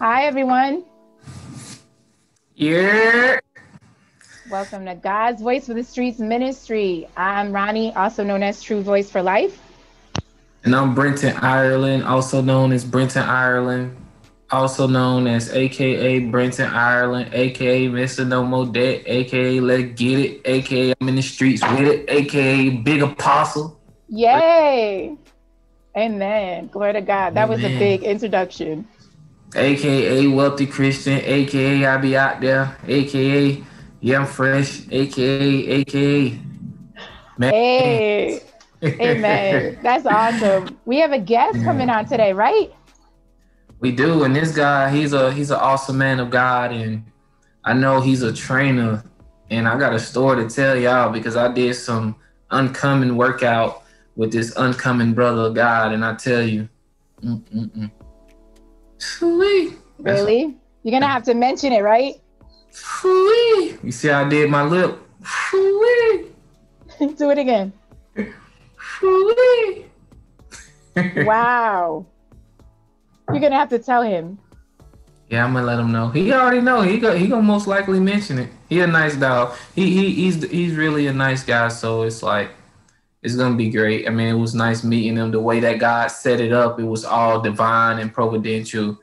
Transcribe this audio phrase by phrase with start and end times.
[0.00, 0.84] Hi, everyone.
[2.54, 3.40] Yeah.
[4.48, 7.08] Welcome to God's Voice for the Streets Ministry.
[7.16, 9.60] I'm Rhonnie, also known as True Voice for Life.
[10.62, 13.96] And I'm Brentton Ireland, also known as Brentton Ireland,
[14.52, 18.24] also known as AKA Brentton Ireland, AKA Mr.
[18.24, 22.70] No More Debt, AKA Let's Get It, AKA I'm in the streets with it, AKA
[22.70, 23.76] Big Apostle.
[24.08, 25.16] Yay!
[25.96, 26.68] Amen.
[26.68, 27.34] Glory to God.
[27.34, 28.86] That was a big introduction.
[29.54, 33.64] AKA Wealthy Christian, AKA I be out there, AKA
[34.00, 36.40] Yeah I'm Fresh, AKA AKA
[37.38, 37.52] Man.
[37.52, 38.40] Hey,
[38.82, 39.78] amen.
[39.82, 40.76] That's awesome.
[40.84, 42.72] We have a guest coming on today, right?
[43.80, 47.04] We do, and this guy, he's a he's an awesome man of God, and
[47.64, 49.04] I know he's a trainer.
[49.50, 52.16] And I got a story to tell y'all because I did some
[52.50, 53.82] uncommon workout
[54.14, 56.68] with this uncommon brother of God, and I tell you,
[57.22, 57.90] mm-mm-mm.
[58.98, 59.74] Sweet.
[60.00, 60.56] That's- Really?
[60.82, 62.14] You're gonna have to mention it, right?
[62.70, 63.78] Sweet.
[63.82, 64.98] You see, how I did my lip.
[65.50, 66.26] Sweet.
[67.18, 67.72] Do it again.
[68.98, 69.84] Sweet.
[71.24, 72.06] Wow.
[73.28, 74.36] You're gonna have to tell him.
[75.30, 76.08] Yeah, I'm gonna let him know.
[76.08, 76.80] He already know.
[76.80, 78.48] He go, he gonna most likely mention it.
[78.68, 79.54] He a nice dog.
[79.76, 81.68] He he he's he's really a nice guy.
[81.68, 82.50] So it's like
[83.22, 84.06] it's gonna be great.
[84.06, 85.30] I mean, it was nice meeting him.
[85.30, 88.98] The way that God set it up, it was all divine and providential.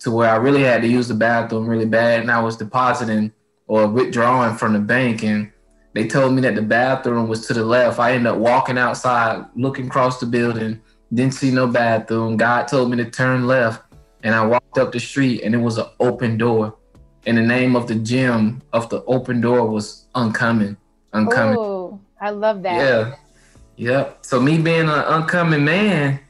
[0.00, 3.32] To where I really had to use the bathroom really bad, and I was depositing
[3.66, 5.52] or withdrawing from the bank, and
[5.92, 7.98] they told me that the bathroom was to the left.
[7.98, 10.80] I ended up walking outside, looking across the building,
[11.12, 12.38] didn't see no bathroom.
[12.38, 13.82] God told me to turn left,
[14.22, 16.76] and I walked up the street, and it was an open door.
[17.26, 20.78] And the name of the gym of the open door was Uncommon.
[21.12, 21.56] Uncommon.
[21.58, 22.76] Oh, I love that.
[22.76, 23.16] Yeah.
[23.80, 24.26] Yep.
[24.26, 26.20] So me being an uncommon man,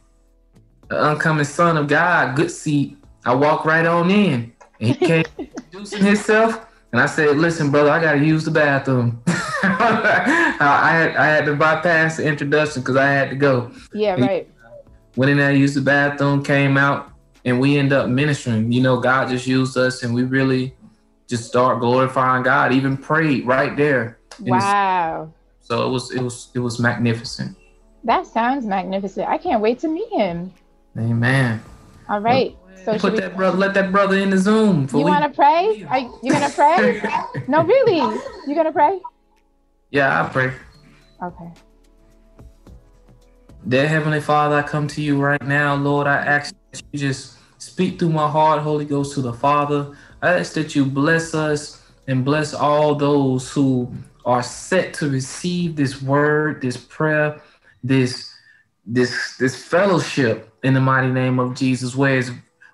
[0.89, 4.53] an uncommon son of God, good seat, I walk right on in.
[4.79, 6.65] And he came introducing himself.
[6.93, 9.21] And I said, listen, brother, I gotta use the bathroom.
[9.27, 13.73] I, I had I had to bypass the introduction because I had to go.
[13.93, 14.49] Yeah, right.
[15.17, 17.11] Went in there, used the bathroom, came out,
[17.45, 18.71] and we end up ministering.
[18.71, 20.73] You know, God just used us and we really
[21.27, 24.21] just start glorifying God, even prayed right there.
[24.39, 25.33] Wow.
[25.71, 27.57] So it was it was it was magnificent.
[28.03, 29.29] That sounds magnificent.
[29.29, 30.53] I can't wait to meet him.
[30.99, 31.63] Amen.
[32.09, 32.57] All right.
[32.85, 34.89] So Put we, that brother, let that brother in the Zoom.
[34.93, 35.87] you want to pray?
[35.89, 37.01] Are you, you gonna pray?
[37.49, 37.99] no, really.
[38.49, 39.01] You gonna pray?
[39.91, 40.53] Yeah, I pray.
[41.23, 41.51] Okay.
[43.69, 46.09] Dear Heavenly Father, I come to you right now, Lord.
[46.09, 49.97] I ask that you just speak through my heart, Holy Ghost, to the Father.
[50.21, 53.93] I ask that you bless us and bless all those who
[54.25, 57.41] are set to receive this word, this prayer,
[57.83, 58.33] this
[58.87, 61.95] this this fellowship in the mighty name of Jesus.
[61.95, 62.31] Whereas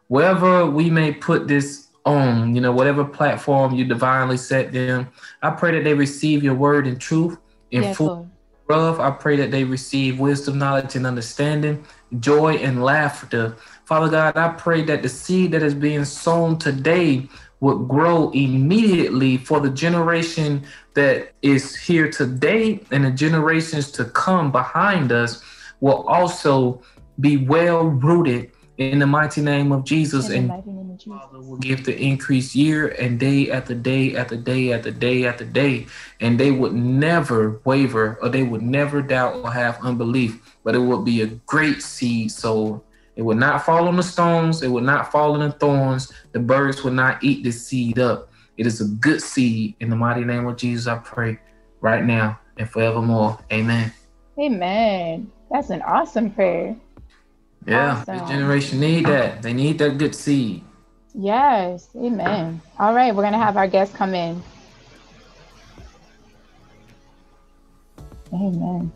[0.08, 5.08] wherever we may put this on, you know, whatever platform you divinely set them,
[5.42, 7.36] I pray that they receive your word in truth,
[7.70, 8.30] in Yes, full Lord.
[8.68, 9.00] love.
[9.00, 11.84] I pray that they receive wisdom, knowledge, and understanding,
[12.20, 13.56] joy, and laughter.
[13.84, 17.28] Father God, I pray that the seed that is being sown today
[17.60, 24.52] would grow immediately for the generation that is here today and the generations to come
[24.52, 25.42] behind us
[25.80, 26.82] will also
[27.20, 31.20] be well rooted in the mighty name of Jesus and of Jesus.
[31.20, 35.44] Father will give the increase year and day after day after day after day after
[35.44, 35.86] day.
[36.20, 40.80] And they would never waver or they would never doubt or have unbelief, but it
[40.80, 42.32] would be a great seed.
[42.32, 42.82] So
[43.16, 46.12] it would not fall on the stones, it would not fall on the thorns.
[46.32, 48.28] The birds would not eat this seed up.
[48.58, 49.74] It is a good seed.
[49.80, 51.38] In the mighty name of Jesus, I pray
[51.80, 53.38] right now and forevermore.
[53.52, 53.92] Amen.
[54.38, 55.30] Amen.
[55.50, 56.76] That's an awesome prayer.
[57.66, 58.18] Yeah, Awesome.
[58.18, 59.42] this generation need that.
[59.42, 60.62] They need that good seed.
[61.14, 61.88] Yes.
[61.96, 62.60] Amen.
[62.78, 63.14] All right.
[63.14, 64.42] We're gonna have our guest come in.
[68.32, 68.92] Amen.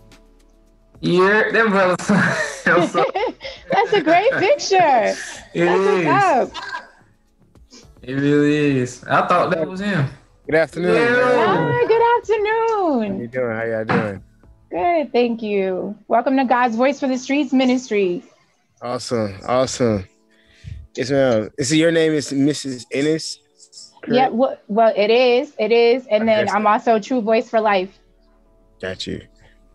[1.00, 2.36] Yeah, that brother.
[3.72, 5.14] That's a great picture.
[5.54, 6.06] It That's is.
[6.06, 7.84] what's up.
[8.02, 9.04] It really is.
[9.04, 10.08] I thought that was him.
[10.46, 10.94] Good afternoon.
[10.94, 11.10] Yeah.
[11.10, 11.72] man.
[11.72, 12.02] Hi, good
[13.12, 13.56] How you doing?
[13.56, 14.22] How y'all doing?
[14.70, 15.96] Good, thank you.
[16.08, 18.22] Welcome to God's Voice for the Streets Ministry.
[18.80, 19.38] Awesome.
[19.46, 20.06] Awesome.
[20.96, 21.50] Yes, ma'am.
[21.60, 22.86] So your name is Mrs.
[22.92, 23.38] Ennis?
[24.08, 27.98] Yeah, well, well, it is, it is, and then I'm also True Voice for Life.
[28.80, 29.20] Got you.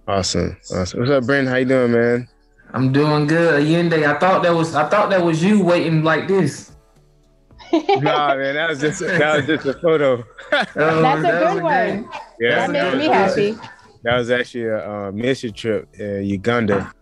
[0.08, 0.58] Awesome.
[0.74, 1.00] Awesome.
[1.00, 1.48] What's up, Brent?
[1.48, 2.28] How you doing, man?
[2.74, 3.64] I'm doing good.
[3.64, 6.72] Yende, I thought that was I thought that was you waiting like this.
[7.72, 10.24] nah, man, that was just that was just a photo.
[10.52, 12.10] That's a that was good one.
[12.40, 13.70] Yeah, That That's makes a me good happy.
[14.04, 16.94] that was actually a uh, mission trip in Uganda.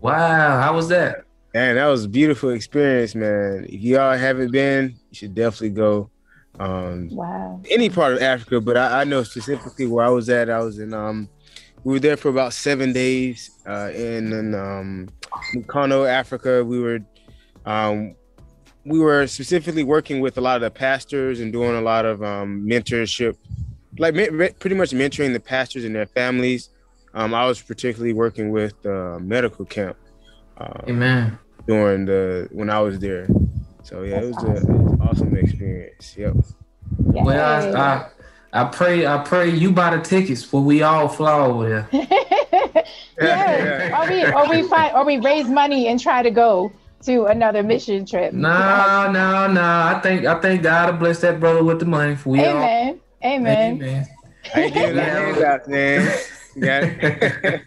[0.00, 1.24] Wow, how was that?
[1.52, 3.66] Man, that was a beautiful experience, man.
[3.68, 6.10] If y'all haven't been, you should definitely go.
[6.58, 7.60] Um, wow.
[7.68, 10.50] Any part of Africa, but I, I, know specifically where I was at.
[10.50, 10.92] I was in.
[10.94, 11.28] Um,
[11.84, 15.08] we were there for about seven days uh, in, in um,
[15.54, 16.64] Mukono, Africa.
[16.64, 17.00] We were,
[17.64, 18.14] um,
[18.84, 22.22] we were specifically working with a lot of the pastors and doing a lot of
[22.22, 23.36] um, mentorship,
[23.98, 26.70] like me- pretty much mentoring the pastors and their families.
[27.14, 29.96] Um, I was particularly working with the medical camp.
[30.58, 31.38] Um, Amen.
[31.66, 33.28] During the when I was there,
[33.82, 36.14] so yeah, That's it was an awesome experience.
[36.16, 36.36] Yep.
[36.98, 38.08] Well, I,
[38.52, 41.88] I, I pray I pray you buy the tickets for we all fly over there.
[41.92, 42.84] yeah.
[43.20, 44.02] yeah.
[44.02, 47.62] Or we or we find or we raise money and try to go to another
[47.62, 48.32] mission trip.
[48.32, 49.62] No, no, no.
[49.62, 53.00] I think I think God will bless that brother with the money for we Amen.
[53.22, 53.30] all.
[53.30, 53.76] Amen.
[53.76, 54.08] Amen.
[54.54, 56.20] I ain't giving that man.
[56.56, 57.60] Yeah.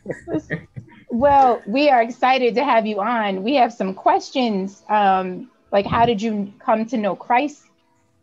[1.09, 3.43] well, we are excited to have you on.
[3.43, 4.83] We have some questions.
[4.89, 7.63] Um, like, how did you come to know Christ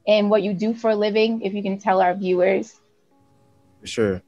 [0.07, 1.43] and what you do for a living?
[1.43, 2.81] If you can tell our viewers.
[3.85, 4.23] Sure.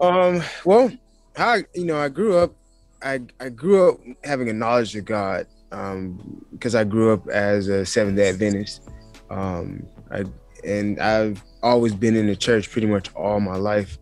[0.00, 0.90] Um, well,
[1.36, 2.54] I you know I grew up,
[3.02, 7.68] I I grew up having a knowledge of God um, because I grew up as
[7.68, 8.88] a Seventh Day Adventist.
[9.30, 10.24] Um, I
[10.64, 13.98] and I've always been in the church pretty much all my life.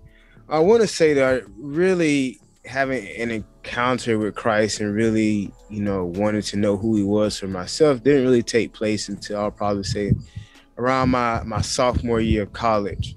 [0.48, 5.82] I want to say that I really having an encounter with Christ and really, you
[5.82, 9.50] know, wanting to know who he was for myself didn't really take place until I'll
[9.50, 10.12] probably say
[10.78, 13.16] around my, my sophomore year of college.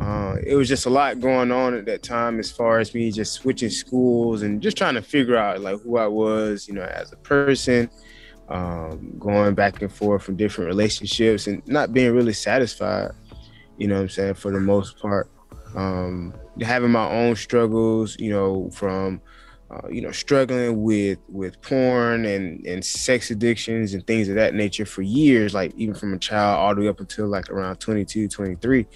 [0.00, 3.10] Uh, it was just a lot going on at that time as far as me
[3.12, 6.82] just switching schools and just trying to figure out like who I was, you know,
[6.82, 7.90] as a person,
[8.48, 13.10] um, going back and forth from different relationships and not being really satisfied,
[13.76, 15.30] you know I'm saying, for the most part.
[15.76, 19.20] Um, having my own struggles, you know, from
[19.70, 24.54] uh, you know struggling with with porn and and sex addictions and things of that
[24.54, 27.76] nature for years, like even from a child all the way up until like around
[27.76, 28.86] 22, 23.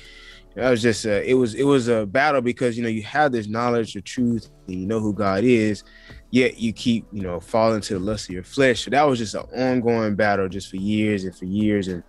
[0.57, 3.33] That was just a, it was it was a battle because you know you have
[3.33, 5.85] this knowledge of truth and you know who God is,
[6.31, 8.85] yet you keep you know falling to the lust of your flesh.
[8.85, 12.03] So that was just an ongoing battle just for years and for years and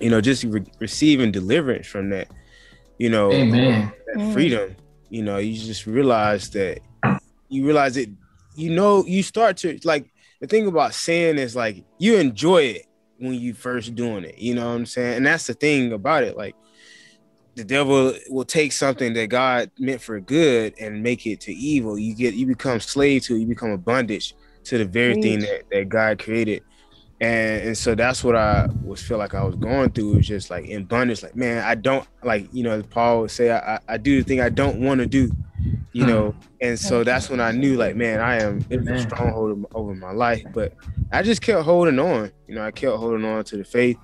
[0.00, 2.28] you know just re- receiving deliverance from that
[2.98, 3.92] you know, Amen.
[4.14, 4.76] that freedom.
[5.08, 6.80] You know, you just realize that
[7.48, 8.10] you realize it.
[8.54, 10.10] You know, you start to like
[10.40, 12.86] the thing about sin is like you enjoy it
[13.18, 14.38] when you first doing it.
[14.38, 15.18] You know what I'm saying?
[15.18, 16.36] And that's the thing about it.
[16.36, 16.54] Like
[17.54, 21.98] the devil will take something that God meant for good and make it to evil.
[21.98, 24.34] You get you become slave to it, you become a bondage
[24.64, 26.62] to the very thing that, that God created
[27.20, 30.12] and and so that's what I was feel like I was going through.
[30.12, 33.30] It was just like in bondage, like man, I don't like you know Paul would
[33.30, 35.30] say I, I do the thing I don't want to do,
[35.96, 36.10] you hmm.
[36.10, 36.34] know.
[36.60, 40.12] And so that's when I knew like man, I am in a stronghold over my
[40.12, 40.44] life.
[40.52, 40.74] But
[41.10, 42.62] I just kept holding on, you know.
[42.62, 43.96] I kept holding on to the faith.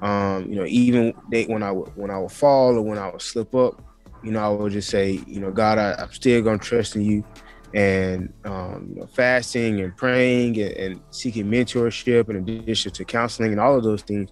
[0.00, 3.10] Um, you know, even they, when I would when I would fall or when I
[3.10, 3.82] would slip up,
[4.22, 7.02] you know, I would just say, you know, God, I, I'm still gonna trust in
[7.02, 7.24] you
[7.74, 13.52] and um, you know, fasting and praying and, and, seeking mentorship in addition to counseling
[13.52, 14.28] and all of those things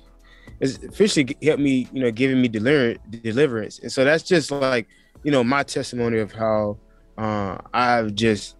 [0.58, 4.88] it's officially helped me you know giving me deliverance and so that's just like
[5.22, 6.76] you know my testimony of how
[7.18, 8.56] uh, i've just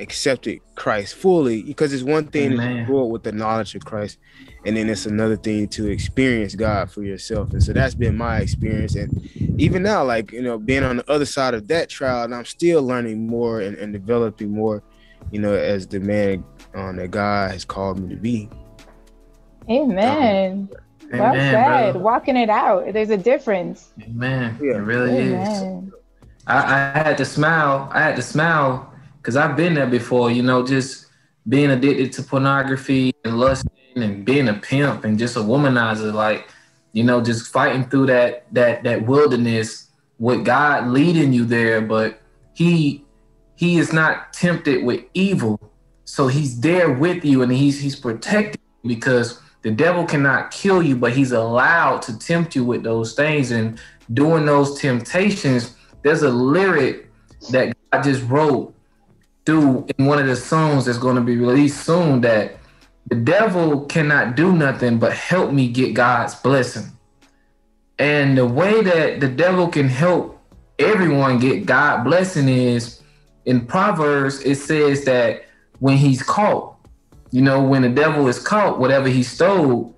[0.00, 2.78] accepted Christ fully because it's one thing Amen.
[2.78, 4.18] to grow up with the knowledge of Christ
[4.64, 8.38] and then it's another thing to experience God for yourself and so that's been my
[8.38, 9.28] experience and
[9.60, 12.46] even now like you know being on the other side of that trial and I'm
[12.46, 14.82] still learning more and, and developing more
[15.30, 18.48] you know as the man um, that God has called me to be
[19.68, 20.68] Amen.
[20.72, 21.64] Um, well Amen, said.
[21.66, 21.98] Brother.
[21.98, 22.92] Walking it out.
[22.92, 23.92] There's a difference.
[24.02, 24.58] Amen.
[24.60, 24.76] Yeah.
[24.76, 25.92] It really Amen.
[25.92, 25.99] is.
[26.46, 27.88] I, I had to smile.
[27.92, 31.06] I had to smile because I've been there before, you know, just
[31.48, 36.48] being addicted to pornography and lusting and being a pimp and just a womanizer, like,
[36.92, 42.20] you know, just fighting through that that that wilderness with God leading you there, but
[42.54, 43.04] he
[43.56, 45.60] he is not tempted with evil.
[46.04, 50.82] So he's there with you and he's he's protecting you because the devil cannot kill
[50.82, 53.50] you, but he's allowed to tempt you with those things.
[53.50, 53.78] And
[54.12, 57.10] during those temptations, there's a lyric
[57.50, 58.74] that I just wrote
[59.46, 62.58] through in one of the songs that's going to be released soon that
[63.08, 66.86] the devil cannot do nothing but help me get God's blessing.
[67.98, 70.40] And the way that the devil can help
[70.78, 73.02] everyone get God blessing is
[73.44, 75.44] in Proverbs, it says that
[75.80, 76.76] when he's caught,
[77.30, 79.96] you know, when the devil is caught, whatever he stole,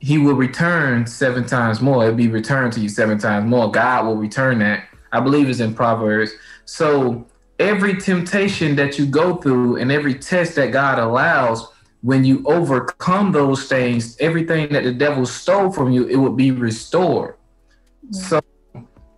[0.00, 2.04] he will return seven times more.
[2.04, 3.70] It'll be returned to you seven times more.
[3.70, 4.84] God will return that.
[5.12, 6.32] I believe it's in Proverbs.
[6.64, 7.26] So
[7.58, 11.68] every temptation that you go through and every test that God allows,
[12.02, 16.50] when you overcome those things, everything that the devil stole from you, it will be
[16.50, 17.36] restored.
[18.10, 18.40] So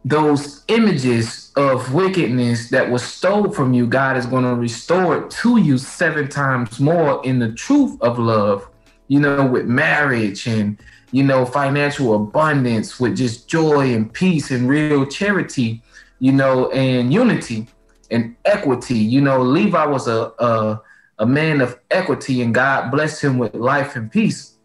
[0.05, 5.31] those images of wickedness that was stole from you, God is going to restore it
[5.31, 8.69] to you seven times more in the truth of love,
[9.07, 10.79] you know, with marriage and,
[11.13, 15.83] you know, financial abundance, with just joy and peace and real charity,
[16.19, 17.69] you know, and unity
[18.11, 18.99] and equity.
[18.99, 20.83] You know, Levi was a, a,
[21.19, 24.57] a man of equity and God blessed him with life and peace.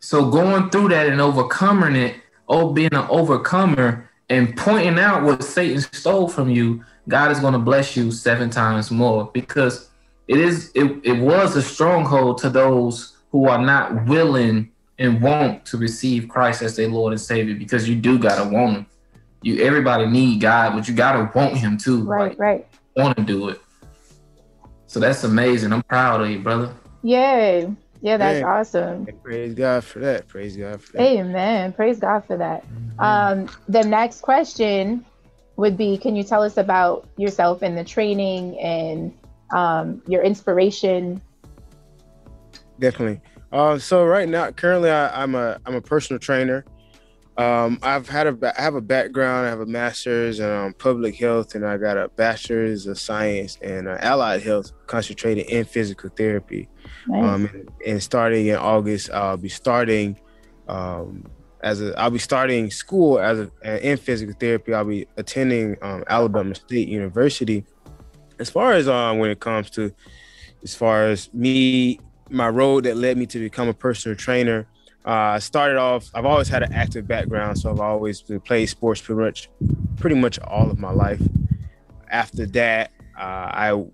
[0.00, 2.16] So going through that and overcoming it,
[2.48, 7.52] oh, being an overcomer, and pointing out what Satan stole from you, God is going
[7.52, 9.90] to bless you seven times more because
[10.28, 15.64] it is it, it was a stronghold to those who are not willing and want
[15.66, 18.86] to receive Christ as their Lord and Savior because you do gotta want him.
[19.42, 22.04] You everybody need God, but you gotta want him too.
[22.04, 22.66] Right, like, right.
[22.96, 23.60] Want to do it.
[24.86, 25.72] So that's amazing.
[25.72, 26.72] I'm proud of you, brother.
[27.02, 27.70] Yay.
[28.00, 28.44] Yeah, that's Man.
[28.44, 29.06] awesome.
[29.22, 30.28] Praise God for that.
[30.28, 31.02] Praise God for that.
[31.02, 31.72] Amen.
[31.72, 32.64] Praise God for that.
[32.64, 33.00] Mm-hmm.
[33.00, 35.04] Um, the next question
[35.56, 39.12] would be Can you tell us about yourself and the training and
[39.52, 41.20] um, your inspiration?
[42.78, 43.20] Definitely.
[43.56, 46.66] Uh, so right now, currently, I, am a I'm a personal trainer.
[47.38, 49.46] Um, I've had a I have a background.
[49.46, 53.56] I have a master's in um, public health, and I got a bachelor's of science
[53.62, 56.68] and uh, allied health, concentrated in physical therapy.
[57.06, 57.24] Nice.
[57.24, 60.20] Um, and, and, starting in August, I'll be starting
[60.68, 61.24] um,
[61.62, 64.74] as a I'll be starting school as a, in physical therapy.
[64.74, 67.64] I'll be attending um, Alabama State University.
[68.38, 69.94] As far as um, when it comes to
[70.62, 74.66] as far as me, my road that led me to become a personal trainer
[75.06, 76.10] uh, I started off.
[76.14, 79.48] I've always had an active background, so I've always played sports pretty much,
[79.98, 81.22] pretty much all of my life.
[82.10, 83.84] After that, uh, I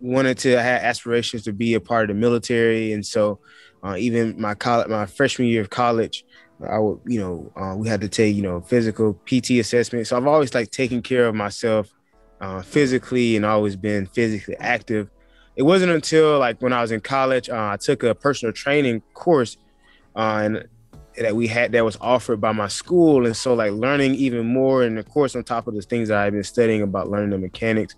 [0.00, 3.38] wanted to have aspirations to be a part of the military, and so
[3.84, 6.24] uh, even my college, my freshman year of college,
[6.66, 10.06] I would, you know, uh, we had to take, you know, physical PT assessment.
[10.06, 11.92] So I've always like taken care of myself
[12.40, 15.10] uh, physically and always been physically active.
[15.56, 19.02] It wasn't until like when I was in college, uh, I took a personal training
[19.14, 19.56] course
[20.16, 20.68] uh, and
[21.18, 23.26] that we had that was offered by my school.
[23.26, 26.18] And so like learning even more, and of course on top of the things that
[26.18, 27.94] I've been studying about learning the mechanics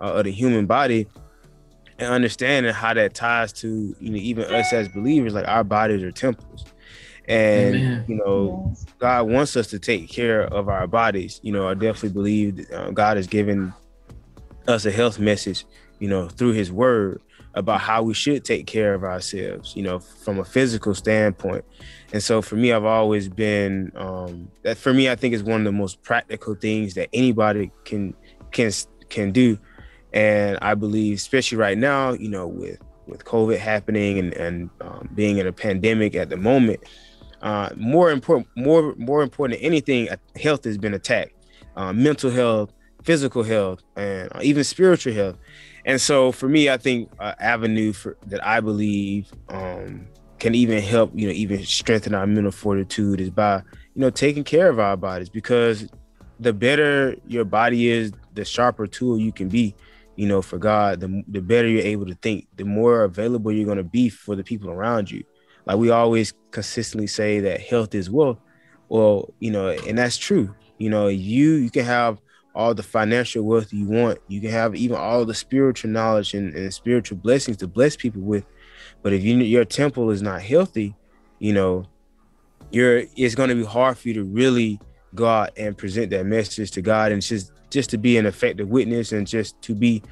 [0.00, 1.08] uh, of the human body
[1.98, 6.02] and understanding how that ties to you know even us as believers, like our bodies
[6.02, 6.64] are temples.
[7.26, 8.04] And Amen.
[8.06, 8.84] you know, yes.
[8.98, 11.40] God wants us to take care of our bodies.
[11.42, 13.72] You know, I definitely believe uh, God has given
[14.68, 15.64] us a health message,
[16.04, 17.22] you know, through His Word
[17.54, 21.64] about how we should take care of ourselves, you know, from a physical standpoint.
[22.12, 24.76] And so for me, I've always been um, that.
[24.76, 28.12] For me, I think is one of the most practical things that anybody can
[28.50, 28.70] can
[29.08, 29.58] can do.
[30.12, 35.08] And I believe, especially right now, you know, with with COVID happening and and um,
[35.14, 36.80] being in a pandemic at the moment,
[37.40, 41.32] uh, more important, more more important than anything, uh, health has been attacked.
[41.76, 45.36] Uh, mental health, physical health, and even spiritual health.
[45.86, 50.06] And so for me, I think uh, avenue for that I believe um,
[50.38, 53.56] can even help, you know, even strengthen our mental fortitude is by,
[53.94, 55.88] you know, taking care of our bodies because
[56.40, 59.74] the better your body is, the sharper tool you can be,
[60.16, 63.66] you know, for God, the, the better you're able to think, the more available you're
[63.66, 65.22] going to be for the people around you.
[65.66, 68.38] Like we always consistently say that health is wealth.
[68.88, 70.54] Well, you know, and that's true.
[70.78, 72.18] You know, you you can have
[72.54, 74.18] all the financial wealth you want.
[74.28, 78.22] You can have even all the spiritual knowledge and, and spiritual blessings to bless people
[78.22, 78.44] with.
[79.02, 80.94] But if you, your temple is not healthy,
[81.38, 81.86] you know,
[82.70, 84.80] you're it's going to be hard for you to really
[85.14, 88.68] go out and present that message to God and just just to be an effective
[88.68, 90.02] witness and just to be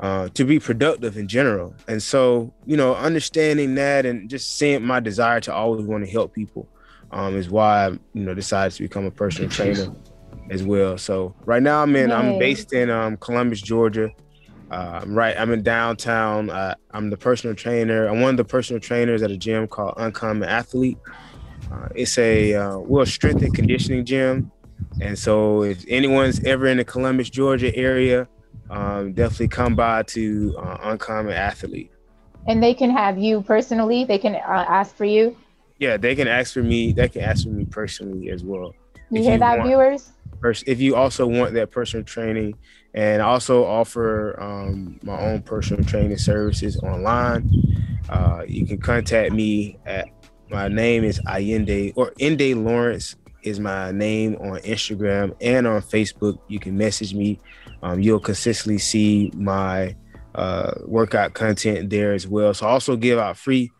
[0.00, 1.74] uh, to be productive in general.
[1.86, 6.10] And so, you know, understanding that and just seeing my desire to always want to
[6.10, 6.68] help people
[7.12, 9.94] um, is why I, you know, decided to become a personal trainer
[10.50, 10.98] as well.
[10.98, 12.12] So right now I'm in.
[12.12, 14.10] I'm based in um, Columbus, Georgia.
[14.70, 15.36] Uh, I'm right.
[15.38, 16.50] I'm in downtown.
[16.50, 18.06] Uh, I'm the personal trainer.
[18.06, 20.98] I'm one of the personal trainers at a gym called Uncommon Athlete.
[21.70, 24.50] Uh, it's a uh, well strength and conditioning gym,
[25.00, 28.28] and so if anyone's ever in the Columbus, Georgia area,
[28.70, 31.90] um, definitely come by to uh, Uncommon Athlete.
[32.46, 34.04] And they can have you personally.
[34.04, 35.36] They can uh, ask for you.
[35.78, 36.92] Yeah, they can ask for me.
[36.92, 38.74] They can ask for me personally as well.
[39.10, 39.68] You hear you that, want.
[39.68, 40.12] viewers?
[40.66, 42.54] If you also want that personal training
[42.94, 47.50] and also offer um, my own personal training services online
[48.08, 50.08] uh, you can contact me at
[50.50, 56.38] my name is Aiyinde or Inde Lawrence is my name on Instagram and on Facebook.
[56.48, 57.40] You can message me
[57.82, 59.96] Um, you'll consistently see my
[60.34, 62.54] uh, workout content there as well.
[62.54, 63.72] So I also give out free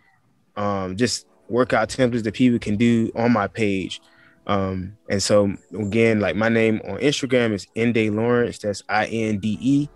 [0.57, 4.01] um, just workout templates that people can do on my page.
[4.47, 8.59] Um, and so again, like my name on Instagram is Inde Lawrence.
[8.59, 9.89] That's I N D E.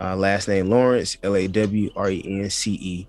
[0.00, 3.08] Uh, last name Lawrence, L A W R E N C E.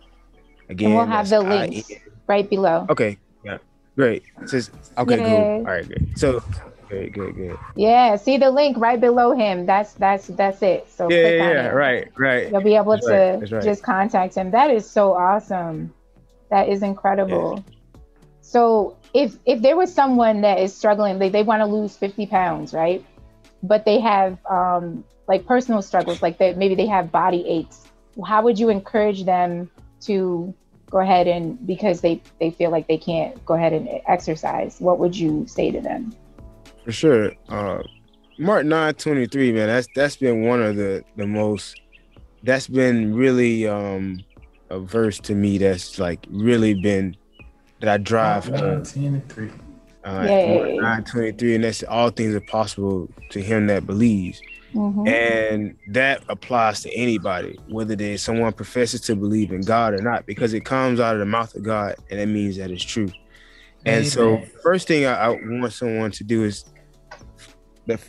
[0.69, 2.85] Again, and we'll have the links I-N- right below.
[2.89, 3.57] Okay, yeah,
[3.95, 4.23] great.
[4.45, 5.25] Says, okay, Yay.
[5.25, 5.37] cool.
[5.37, 6.17] All right, great.
[6.17, 6.43] So,
[6.89, 7.57] good, good, good.
[7.75, 9.65] Yeah, see the link right below him.
[9.65, 10.87] That's that's that's it.
[10.89, 12.51] So yeah, yeah, right, right.
[12.51, 13.63] You'll be able that's to right, right.
[13.63, 14.51] just contact him.
[14.51, 15.93] That is so awesome.
[16.49, 17.63] That is incredible.
[17.67, 17.75] Yeah.
[18.41, 22.25] So if if there was someone that is struggling, they, they want to lose 50
[22.27, 23.03] pounds, right?
[23.63, 27.87] But they have um, like personal struggles, like that maybe they have body aches.
[28.25, 29.69] How would you encourage them
[30.01, 30.53] to
[30.89, 34.77] go ahead and because they they feel like they can't go ahead and exercise?
[34.79, 36.15] What would you say to them?
[36.85, 37.83] For sure, uh,
[38.37, 39.67] Mark nine twenty three, man.
[39.67, 41.79] That's that's been one of the the most.
[42.43, 44.23] That's been really um,
[44.69, 45.57] a verse to me.
[45.59, 47.15] That's like really been
[47.81, 48.49] that I drive.
[48.49, 49.51] Uh, Ten and three.
[50.03, 50.23] Uh,
[50.79, 54.41] nine twenty three, and that's all things are possible to him that believes.
[54.73, 55.07] Mm-hmm.
[55.07, 60.25] And that applies to anybody, whether they someone professes to believe in God or not,
[60.25, 63.11] because it comes out of the mouth of God, and it means that it's true.
[63.85, 64.05] And Amen.
[64.05, 66.65] so, first thing I, I, want someone to do is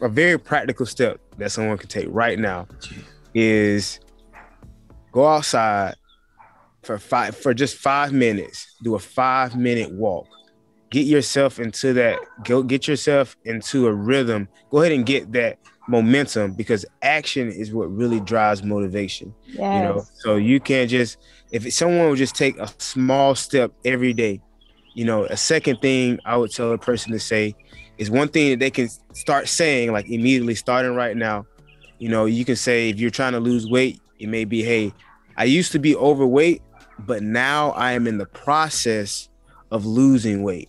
[0.00, 2.68] a very practical step that someone can take right now
[3.34, 3.98] is
[5.10, 5.96] go outside
[6.82, 8.76] for five for just five minutes.
[8.82, 10.26] Do a five minute walk.
[10.90, 12.18] Get yourself into that.
[12.44, 14.48] Go get yourself into a rhythm.
[14.70, 15.58] Go ahead and get that
[15.88, 19.34] momentum because action is what really drives motivation.
[19.46, 19.56] Yes.
[19.56, 21.18] You know, so you can't just
[21.50, 24.40] if someone would just take a small step every day.
[24.94, 27.54] You know, a second thing I would tell a person to say
[27.96, 31.46] is one thing that they can start saying like immediately starting right now.
[31.98, 34.92] You know, you can say if you're trying to lose weight, it may be, hey,
[35.36, 36.62] I used to be overweight,
[37.00, 39.28] but now I am in the process
[39.70, 40.68] of losing weight.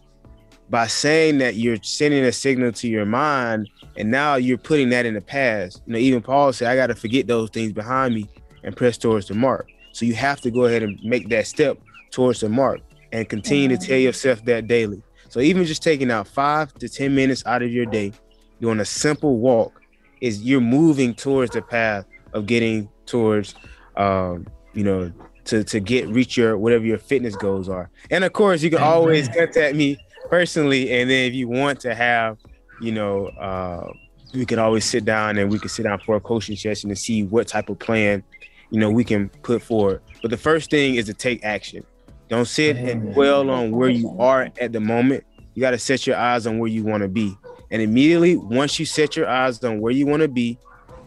[0.69, 5.05] By saying that, you're sending a signal to your mind, and now you're putting that
[5.05, 5.81] in the past.
[5.85, 8.27] You know, even Paul said, I got to forget those things behind me
[8.63, 9.67] and press towards the mark.
[9.91, 11.77] So you have to go ahead and make that step
[12.11, 12.79] towards the mark
[13.11, 15.03] and continue to tell yourself that daily.
[15.29, 18.13] So even just taking out five to 10 minutes out of your day,
[18.61, 19.81] doing a simple walk,
[20.21, 23.55] is you're moving towards the path of getting towards,
[23.97, 25.11] um, you know,
[25.45, 27.89] to to get reach your whatever your fitness goals are.
[28.09, 29.97] And of course, you can always contact me
[30.29, 30.91] personally.
[30.91, 32.37] And then if you want to have,
[32.81, 33.91] you know, uh,
[34.33, 36.97] we can always sit down and we can sit down for a coaching session and
[36.97, 38.23] see what type of plan,
[38.71, 40.01] you know, we can put forward.
[40.21, 41.85] But the first thing is to take action.
[42.29, 45.23] Don't sit and dwell on where you are at the moment.
[45.53, 47.37] You got to set your eyes on where you want to be.
[47.69, 50.57] And immediately, once you set your eyes on where you want to be,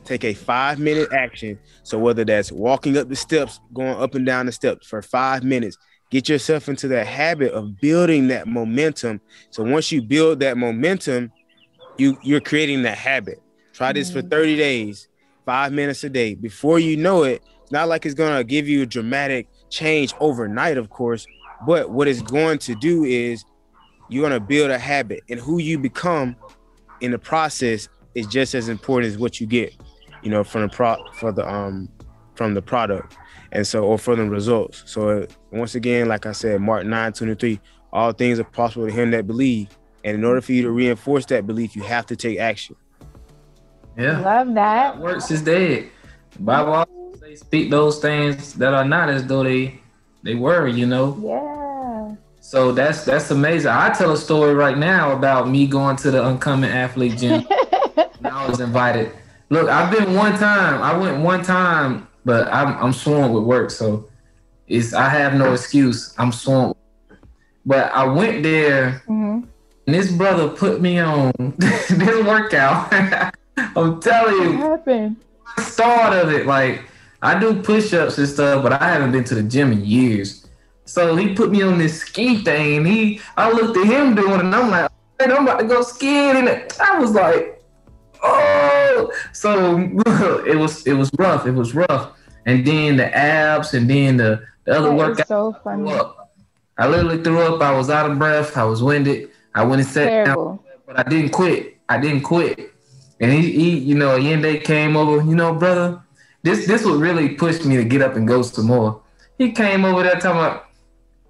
[0.07, 1.59] take a five minute action.
[1.83, 5.45] So whether that's walking up the steps, going up and down the steps for five
[5.45, 5.77] minutes,
[6.11, 9.21] get yourself into that habit of building that momentum.
[9.51, 11.33] So once you build that momentum,
[11.99, 13.43] you you're creating that habit.
[13.73, 14.29] Try this for mm-hmm.
[14.29, 15.09] 30 days,
[15.45, 16.35] five minutes a day.
[16.35, 20.79] Before you know it, it's not like it's gonna give you a dramatic change overnight,
[20.79, 21.27] of course,
[21.67, 23.45] but what it's going to do is
[24.09, 26.37] you're gonna build a habit, and who you become
[27.01, 29.75] in the process is just as important as what you get
[30.27, 31.89] you know, from the pro for the um
[32.35, 33.17] from the product,
[33.53, 34.83] and so or for the results.
[34.85, 37.61] So once again, like I said, Mark nine twenty three,
[37.93, 39.69] all things are possible to him that believe,
[40.03, 42.75] and in order for you to reinforce that belief, you have to take action.
[43.97, 44.99] Yeah, love that.
[44.99, 45.91] Works is dead.
[46.41, 46.89] Bible
[47.21, 49.81] say speak those things that are not as though they
[50.25, 50.67] they were.
[50.67, 51.17] You know.
[51.23, 52.17] Yeah.
[52.41, 53.71] So that's that's amazing.
[53.71, 57.47] I tell a story right now about me going to the Uncommon Athlete Gym.
[58.25, 59.13] I was invited
[59.49, 60.83] Look, I've been one time.
[60.83, 64.09] I went one time, but I'm I'm sworn with work, so
[64.67, 66.15] it's I have no excuse.
[66.19, 66.75] I'm sworn.
[67.65, 69.47] But I went there, mm-hmm.
[69.87, 71.91] and this brother put me on this
[72.25, 72.93] workout.
[73.57, 75.17] I'm telling you, what happened?
[75.59, 76.83] Start of it, like
[77.23, 80.47] I do push-ups and stuff, but I haven't been to the gym in years.
[80.85, 84.41] So he put me on this ski thing, and he I looked at him doing
[84.41, 86.49] it, and I'm like, I'm about to go skiing, and
[86.81, 87.57] I was like
[88.23, 88.76] oh,
[89.33, 89.79] so
[90.47, 91.47] it was it was rough.
[91.47, 92.13] It was rough.
[92.47, 95.29] And then the abs, and then the, the other that workout.
[95.29, 95.93] So funny.
[96.79, 97.61] I literally threw up.
[97.61, 98.57] I was out of breath.
[98.57, 99.31] I was winded.
[99.55, 100.45] I went and sat Terrible.
[100.45, 101.79] down, but I didn't quit.
[101.89, 102.73] I didn't quit.
[103.21, 105.27] And he, he you know, Yende came over.
[105.27, 106.03] You know, brother,
[106.43, 109.03] this this would really push me to get up and go some more.
[109.39, 110.61] He came over that time,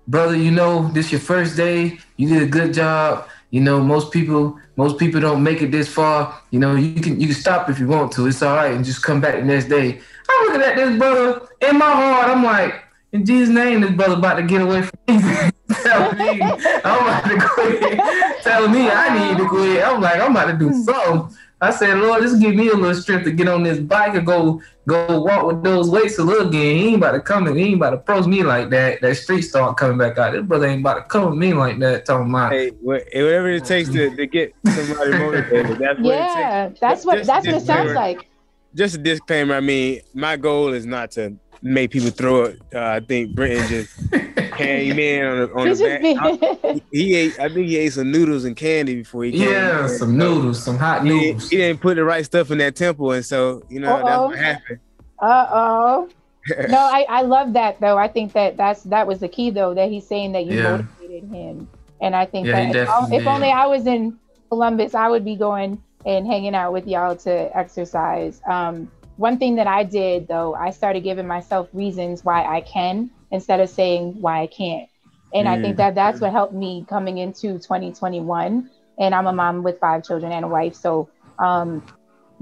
[0.07, 1.98] brother, you know, this your first day.
[2.16, 3.29] You did a good job.
[3.50, 6.40] You know, most people most people don't make it this far.
[6.50, 8.26] You know, you can you can stop if you want to.
[8.26, 10.00] It's all right, and just come back the next day.
[10.28, 12.28] I'm looking at this brother in my heart.
[12.28, 12.82] I'm like,
[13.12, 15.50] in Jesus' name, this brother about to get away from me.
[15.82, 18.00] telling me I'm about to quit.
[18.42, 19.85] telling me I need to quit.
[19.85, 20.82] I'm like, I'm about to do hmm.
[20.82, 21.37] something.
[21.61, 24.27] I said, Lord, just give me a little strength to get on this bike and
[24.27, 26.77] go go walk with those weights a little again.
[26.77, 29.01] He ain't about to come and he ain't about to approach me like that.
[29.01, 30.33] That street start coming back out.
[30.33, 32.05] This brother ain't about to come with me like that.
[32.05, 35.79] Talking about hey, whatever it takes to, to get somebody motivated.
[35.79, 38.29] That's what yeah, that's what Just that's what it sounds like.
[38.75, 39.55] Just a disclaimer.
[39.55, 42.61] I mean, my goal is not to make people throw it.
[42.75, 43.99] Uh, I think Britain just
[44.57, 46.62] came in on the, on the back.
[46.64, 47.38] I- he ate.
[47.38, 49.49] I think he ate some noodles and candy before he came.
[49.51, 49.88] yeah, in.
[49.88, 51.51] some noodles, some hot noodles.
[51.51, 54.27] he didn't put the right stuff in that temple, and so you know that's Uh-oh.
[54.29, 54.81] what happened.
[55.21, 56.09] Uh oh.
[56.69, 57.99] No, I, I love that though.
[57.99, 60.77] I think that that's that was the key though that he's saying that you Yeah.
[60.77, 61.69] motivated him,
[62.01, 64.16] and I think Yeah, that if, if only I was in
[64.49, 68.40] Columbus, I would be going and hanging out with y'all to exercise.
[68.47, 73.11] Um, one thing that I did though, I started giving myself reasons why I can
[73.31, 74.89] instead of saying why I can't,
[75.35, 78.71] and I think that that's what helped me coming into 2021.
[78.99, 81.09] And I'm a mom with five children and a wife, so
[81.39, 81.83] um,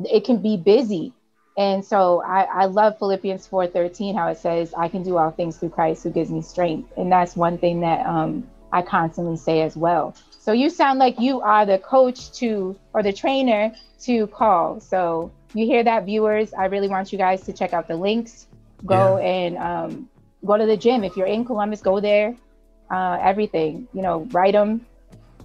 [0.05, 1.13] it can be busy
[1.57, 5.57] and so I, I love Philippians 4:13, how it says, I can do all things
[5.57, 6.93] through Christ who gives me strength.
[6.97, 10.15] And that's one thing that um, I constantly say as well.
[10.31, 14.81] So you sound like you are the coach to or the trainer to call.
[14.81, 16.53] So you hear that, viewers.
[16.55, 18.49] I really want you guys to check out the links.
[18.85, 20.09] Go and um,
[20.45, 21.05] go to the gym.
[21.05, 22.35] If you're in Columbus, go there.
[22.91, 24.85] Uh, everything, you know, write them.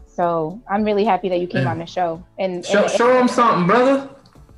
[0.08, 1.72] So I'm really happy that you came Yeah.
[1.72, 2.22] on the show.
[2.38, 4.10] And, Show, and show him something, brother.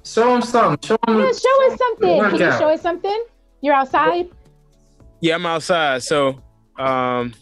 [0.03, 0.87] Show them something.
[0.87, 1.19] Show him.
[1.19, 2.19] yeah, show us something.
[2.21, 2.59] Can you Workout.
[2.59, 3.23] show us something?
[3.61, 4.29] You're outside.
[5.19, 6.01] Yeah, I'm outside.
[6.01, 6.41] So,
[6.79, 7.33] um,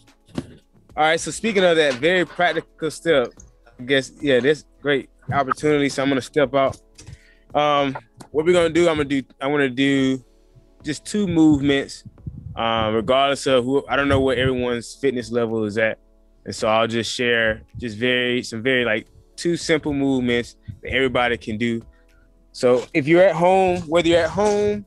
[0.94, 1.18] all right.
[1.18, 3.28] So speaking of that very practical step,
[3.78, 5.88] I guess yeah, this great opportunity.
[5.88, 6.76] So I'm gonna step out.
[7.54, 7.96] Um,
[8.30, 8.88] what we're gonna do?
[8.90, 9.22] I'm gonna do.
[9.40, 10.22] I want to do
[10.84, 12.04] just two movements,
[12.56, 13.84] um, regardless of who.
[13.88, 15.98] I don't know what everyone's fitness level is at,
[16.44, 21.36] and so I'll just share just very some very like two simple movements that everybody
[21.36, 21.82] can do.
[22.52, 24.84] So if you're at home, whether you're at home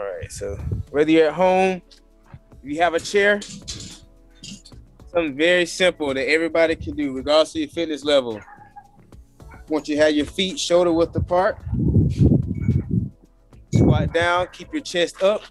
[0.00, 0.56] all right, so
[0.90, 1.82] whether you're at home,
[2.62, 8.04] you have a chair, something very simple that everybody can do, regardless of your fitness
[8.04, 8.40] level.
[9.68, 11.58] Once you have your feet shoulder width apart,
[13.72, 15.42] squat down, keep your chest up.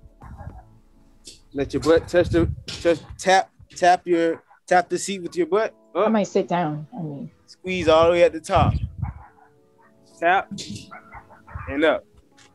[1.53, 5.73] Let your butt touch the touch, tap tap your tap the seat with your butt
[5.95, 6.87] I might sit down.
[6.97, 8.73] I mean, Squeeze all the way at the top.
[10.19, 10.51] Tap
[11.69, 12.05] and up.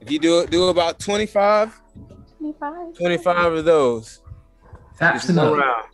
[0.01, 1.81] If you do it, do about 25,
[2.39, 2.95] 25.
[2.97, 4.21] 25 of those.
[4.99, 5.59] Taps Just and go up.
[5.61, 5.85] around.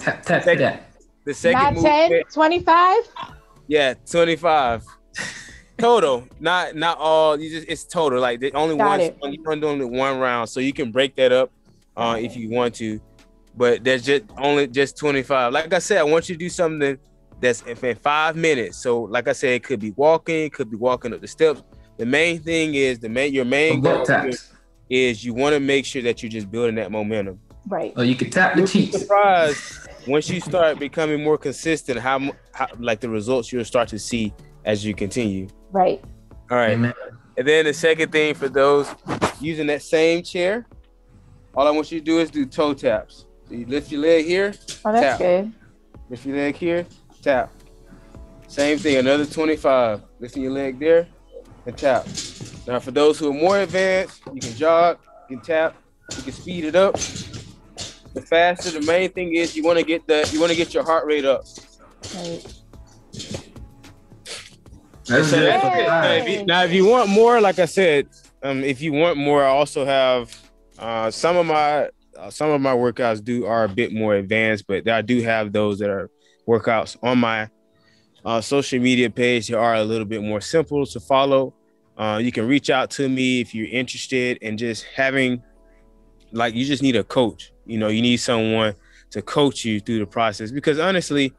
[0.00, 0.90] Tap, tap Take- that.
[1.24, 2.96] The second Not 10, 25.
[3.66, 4.84] yeah, 25
[5.78, 6.26] total.
[6.40, 7.40] Not not all.
[7.40, 8.20] You just it's total.
[8.20, 9.16] Like the only Got one it.
[9.22, 11.50] you're doing it one round, so you can break that up
[11.96, 13.00] uh, if you want to.
[13.56, 15.52] But there's just only just 25.
[15.52, 16.98] Like I said, I want you to do something
[17.40, 18.78] that's in in five minutes.
[18.78, 21.62] So like I said, it could be walking, it could be walking up the steps.
[21.96, 24.52] The main thing is the main your main goal butt taps.
[24.88, 27.40] is you want to make sure that you're just building that momentum.
[27.66, 27.92] Right.
[27.96, 28.98] Or you can tap the You'll cheeks.
[28.98, 33.98] surprised once you start becoming more consistent how, how like the results you'll start to
[33.98, 34.32] see
[34.64, 35.48] as you continue.
[35.70, 36.02] Right.
[36.50, 36.70] All right.
[36.72, 36.94] Amen.
[37.36, 38.88] And then the second thing for those
[39.40, 40.66] using that same chair,
[41.54, 43.26] all I want you to do is do toe taps.
[43.48, 44.54] So you lift your leg here,
[44.84, 45.18] Oh, that's Tap.
[45.18, 45.52] good.
[46.10, 46.84] lift your leg here,
[47.22, 47.50] tap.
[48.46, 50.02] Same thing, another 25.
[50.20, 51.06] Lifting your leg there
[51.66, 52.06] and tap.
[52.66, 55.76] Now for those who are more advanced, you can jog, you can tap,
[56.16, 56.94] you can speed it up.
[58.14, 60.74] The faster, the main thing is you want to get the you want to get
[60.74, 61.44] your heart rate up.
[62.16, 62.44] Right.
[65.08, 65.46] That's So good.
[65.46, 65.86] that's okay.
[65.86, 68.08] Now, if you, now, if you want more, like I said,
[68.42, 70.34] um, if you want more, I also have
[70.78, 74.66] uh, some of my uh, some of my workouts do are a bit more advanced,
[74.66, 76.10] but I do have those that are
[76.48, 77.48] workouts on my
[78.24, 79.48] uh, social media page.
[79.48, 81.54] They are a little bit more simple to follow.
[81.96, 85.42] Uh, you can reach out to me if you're interested in just having,
[86.32, 87.52] like, you just need a coach.
[87.66, 88.74] You know, you need someone
[89.10, 91.32] to coach you through the process because honestly,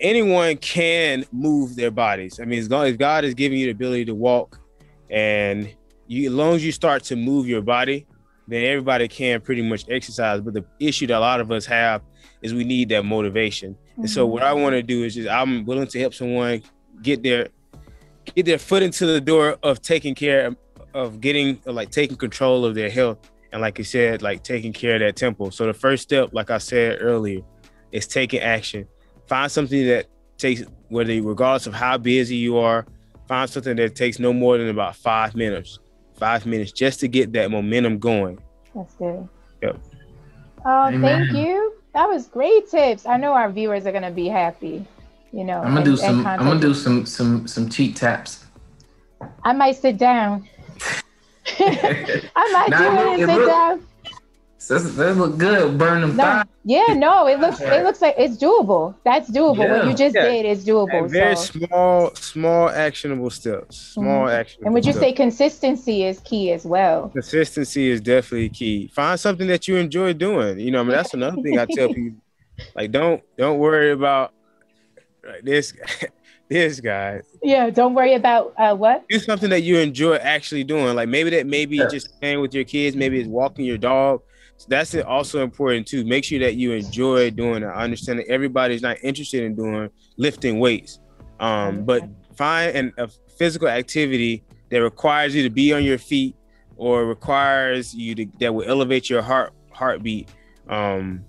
[0.00, 2.40] anyone can move their bodies.
[2.40, 4.60] I mean, as long as God is giving you the ability to walk,
[5.10, 5.74] and
[6.06, 8.06] you, as long as you start to move your body,
[8.48, 10.40] then everybody can pretty much exercise.
[10.40, 12.02] But the issue that a lot of us have
[12.42, 13.76] is we need that motivation.
[13.96, 14.62] And so, what I mm-hmm.
[14.62, 16.62] want to do is just I'm willing to help someone
[17.02, 17.48] get their
[18.34, 20.54] get their foot into the door of taking care
[20.94, 23.18] of getting like taking control of their health
[23.52, 26.50] and like you said like taking care of that temple so the first step like
[26.50, 27.42] i said earlier
[27.92, 28.86] is taking action.
[29.26, 30.06] Find something that
[30.38, 32.86] takes whether regardless of how busy you are,
[33.26, 35.78] find something that takes no more than about five minutes.
[36.16, 38.38] Five minutes just to get that momentum going.
[38.74, 39.28] That's good.
[39.62, 39.78] Yep.
[40.64, 41.00] Oh, Amen.
[41.00, 41.74] thank you.
[41.94, 43.06] That was great tips.
[43.06, 44.86] I know our viewers are gonna be happy.
[45.32, 46.26] You know, I'm gonna and- do and some.
[46.26, 48.44] I'm gonna do some some some cheat taps.
[49.44, 50.48] I might sit down.
[51.58, 53.86] I might Nah, do it it and sit look- down.
[54.58, 55.76] So that's- that look good.
[55.78, 56.44] Burn them No, thighs.
[56.64, 58.94] yeah, no, it looks it looks like it's doable.
[59.04, 59.58] That's doable.
[59.68, 60.28] What you just Yeah.
[60.30, 61.02] did is doable.
[61.02, 61.58] And very so.
[61.66, 63.76] small, small actionable steps.
[63.76, 64.60] Small actionable.
[64.60, 64.64] Mm-hmm.
[64.66, 65.04] And would you steps.
[65.06, 67.10] say consistency is key as well?
[67.10, 68.90] consistency is definitely key.
[68.94, 70.58] Find something that you enjoy doing.
[70.58, 72.18] You know, I mean, that's another thing I tell people.
[72.74, 74.32] Like, don't don't worry about
[75.26, 75.74] like, this
[76.48, 77.20] this guy.
[77.42, 79.04] Yeah, don't worry about uh, what.
[79.10, 80.96] Do something that you enjoy actually doing.
[80.96, 81.88] Like maybe that maybe Yeah.
[81.88, 82.96] just playing with your kids.
[82.96, 84.22] Maybe it's walking your dog.
[84.58, 86.04] So that's it also important too.
[86.04, 87.66] Make sure that you enjoy doing it.
[87.66, 90.98] I understand that everybody's not interested in doing lifting weights,
[91.40, 92.02] um, but
[92.36, 96.34] find an, a physical activity that requires you to be on your feet
[96.76, 100.30] or requires you to that will elevate your heart heartbeat.
[100.68, 101.24] Um,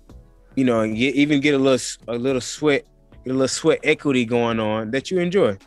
[0.55, 2.85] you know, and get, even get a little s- a little sweat,
[3.25, 5.57] get a little sweat equity going on that you enjoy.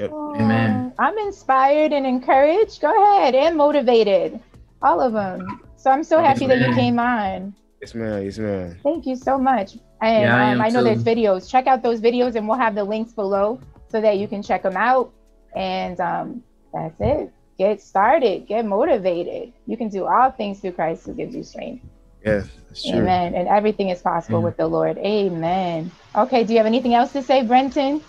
[0.00, 0.92] Amen.
[0.98, 2.80] Oh, I'm inspired and encouraged.
[2.80, 4.38] Go ahead and motivated,
[4.82, 5.62] all of them.
[5.78, 7.54] So I'm so Yes, happy that you came on.
[7.80, 8.24] Yes, man.
[8.24, 8.76] Yes, man.
[8.82, 9.74] Thank you so much.
[10.02, 11.48] And Yeah, I um, am I know there's videos.
[11.48, 14.64] Check out those videos, and we'll have the links below so that you can check
[14.64, 15.12] them out.
[15.54, 16.42] And um,
[16.74, 17.32] that's it.
[17.58, 18.48] Get started.
[18.48, 19.52] Get motivated.
[19.66, 21.84] You can do all things through Christ who gives you strength.
[22.26, 22.98] Yeah, that's true.
[22.98, 23.36] Amen.
[23.36, 24.46] And everything is possible Amen.
[24.46, 24.98] with the Lord.
[24.98, 25.92] Amen.
[26.16, 26.42] Okay.
[26.42, 28.02] Do you have anything else to say, Brentton?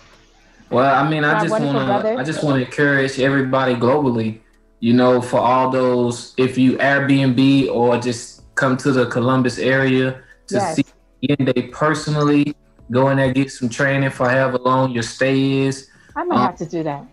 [0.70, 4.40] Well, I mean, I just want to, I just want to encourage everybody globally,
[4.80, 10.22] you know, for all those, if you Airbnb or just come to the Columbus area
[10.48, 10.76] to Yes.
[10.76, 10.84] see
[11.22, 12.54] Day personally,
[12.90, 15.88] go in there, get some training for however long your stay is.
[16.16, 17.04] I might Um, have to do that.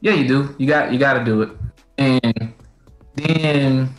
[0.00, 0.54] Yeah, you do.
[0.58, 1.50] You got, you got to do it.
[1.96, 2.52] And
[3.14, 3.94] then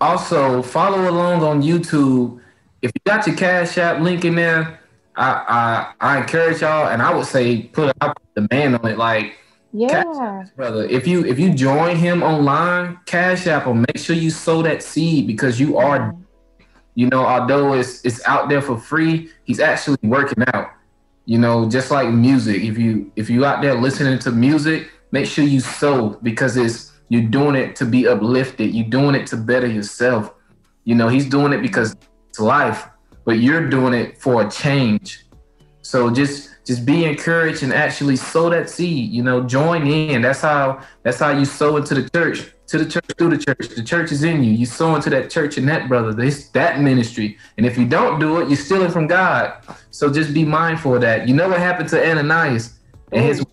[0.00, 2.40] also follow along on YouTube.
[2.82, 4.80] If you got your Cash App link in there,
[5.16, 9.38] I, I, I encourage y'all, and I would say put out demand on it, like.
[9.76, 10.44] Yeah.
[10.54, 10.84] brother.
[10.84, 13.80] If you if you join him online, Cash App him.
[13.80, 16.14] Make sure you sow that seed because you are,
[16.94, 20.70] you know, although it's it's out there for free, he's actually working out.
[21.26, 22.62] You know, just like music.
[22.62, 26.92] If you if you out there listening to music, make sure you sow because it's
[27.08, 28.72] you're doing it to be uplifted.
[28.72, 30.32] You're doing it to better yourself.
[30.84, 31.96] You know, he's doing it because
[32.28, 32.86] it's life,
[33.24, 35.26] but you're doing it for a change.
[35.82, 39.10] So just just be encouraged and actually sow that seed.
[39.10, 40.22] You know, join in.
[40.22, 43.68] That's how that's how you sow into the church, to the church through the church.
[43.74, 44.52] The church is in you.
[44.52, 47.36] You sow into that church and that brother, this that ministry.
[47.58, 49.62] And if you don't do it, you're stealing from God.
[49.90, 51.28] So just be mindful of that.
[51.28, 52.78] You know what happened to Ananias
[53.12, 53.44] and his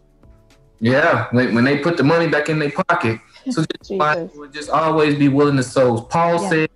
[0.80, 3.20] yeah when, when they put the money back in their pocket.
[3.50, 6.02] So just, mindful, just always be willing to sow.
[6.02, 6.50] Paul Yeah.
[6.50, 6.70] said,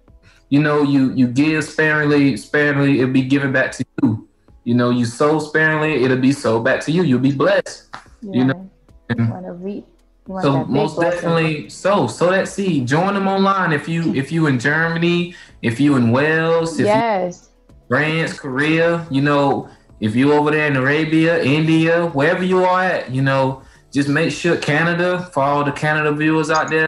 [0.49, 4.27] you know, you you give sparingly, sparingly, it'll be given back to you.
[4.65, 7.03] You know, you sow sparingly, it'll be sold back to you.
[7.03, 7.85] You'll be blessed.
[8.21, 8.69] you know,
[9.15, 9.85] You want to reap.
[10.27, 11.11] Want So most blessing.
[11.21, 12.87] definitely sow, sow that seed.
[12.87, 17.49] Join them online if you if you in Germany, if you in Wales, if Yes.
[17.69, 22.83] you France, Korea, you know, if you over there in Arabia, India, wherever you are
[22.83, 23.61] at, you know,
[23.93, 26.87] just make sure Canada, for all the Canada viewers out there,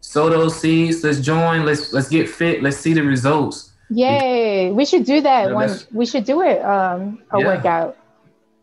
[0.00, 1.02] sow those seeds.
[1.02, 1.66] Let's join.
[1.66, 2.62] Let's let's get fit.
[2.62, 3.65] Let's see the results.
[3.90, 4.72] Yay.
[4.72, 5.66] We should do that one.
[5.68, 6.62] that's- We should do it.
[6.64, 7.46] Um, a Yeah.
[7.46, 7.96] workout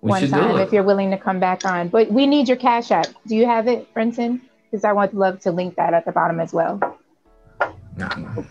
[0.02, 1.88] We one time if you're willing to come back on.
[1.90, 3.08] But we need your cash app.
[3.28, 4.42] Do you have it, Brentton?
[4.70, 6.80] Because I would love to link that at the bottom as well.
[7.96, 8.10] Nah,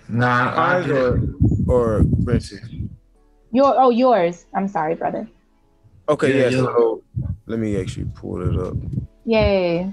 [0.08, 1.20] nah I, Mine or
[1.68, 2.88] or Brentton.
[3.50, 4.46] Your oh yours.
[4.54, 5.28] I'm sorry, brother.
[6.08, 6.56] Okay, Yeah, yeah.
[6.56, 6.62] yeah.
[6.62, 7.02] So
[7.46, 8.76] let me actually pull it up.
[9.24, 9.92] Yay.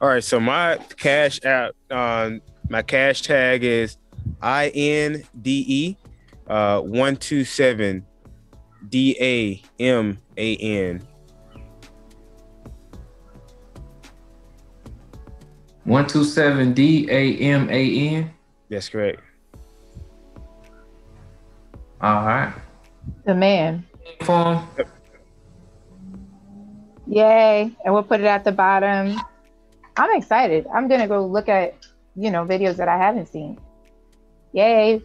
[0.00, 3.96] All right, so my cash app, um, my cash tag is
[4.40, 5.96] I N D E
[6.46, 8.06] uh one two seven
[8.88, 11.02] D A M A N.
[15.88, 18.30] one two seven D A M A N.
[18.68, 19.20] That's correct.
[22.00, 22.52] All right.
[23.24, 23.84] The man.
[24.22, 24.68] Form.
[27.08, 27.74] Yay.
[27.84, 29.18] And we'll put it at the bottom.
[29.98, 30.64] I'm excited.
[30.72, 31.74] I'm gonna go look at,
[32.14, 33.58] you know, videos that I haven't seen.
[34.52, 35.02] Yay.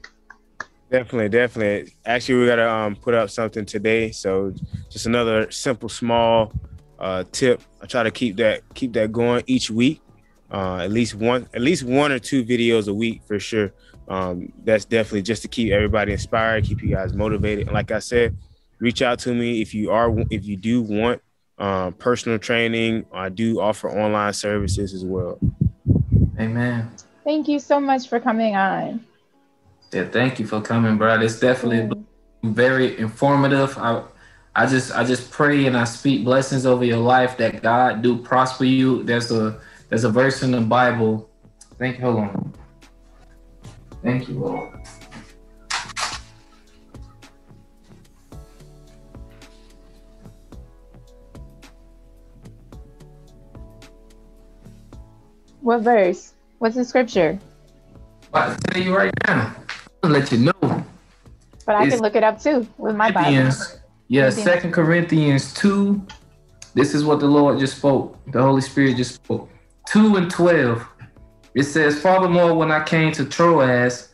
[0.92, 1.94] Definitely, definitely.
[2.06, 4.12] Actually, we gotta um, put up something today.
[4.12, 4.54] So
[4.92, 6.54] just another simple, small
[7.00, 7.62] uh, tip.
[7.82, 10.00] I try to keep that keep that going each week.
[10.52, 13.74] Uh, at least one, at least one or two videos a week for sure.
[14.08, 17.66] Um, that's definitely just to keep everybody inspired, keep you guys motivated.
[17.66, 18.38] And like I said,
[18.78, 21.20] reach out to me if you are if you do want
[21.58, 23.06] um, personal training.
[23.14, 25.40] I do offer online services as well.
[26.40, 26.92] Amen.
[27.24, 29.06] Thank you so much for coming on.
[29.92, 31.22] Yeah, thank you for coming, bro.
[31.22, 31.96] It's definitely
[32.44, 33.78] very informative.
[33.78, 34.04] I
[34.56, 38.18] I just I just pray and I speak blessings over your life that God do
[38.18, 39.04] prosper you.
[39.04, 41.30] There's a there's a verse in the Bible.
[41.78, 42.06] Thank you.
[42.06, 42.54] Hold on.
[44.04, 44.80] Thank you, Lord.
[55.64, 56.34] What verse?
[56.60, 57.40] What's the scripture?
[58.34, 59.56] I'll tell you right now.
[60.04, 60.86] I'll let you know.
[61.66, 63.50] But I it's can look it up too with my Bible.
[64.10, 66.06] Yeah, Second Corinthians 2.
[66.74, 68.20] This is what the Lord just spoke.
[68.34, 69.50] The Holy Spirit just spoke.
[69.88, 70.86] 2 and 12.
[71.56, 74.10] It says, Furthermore, when I came to Troas,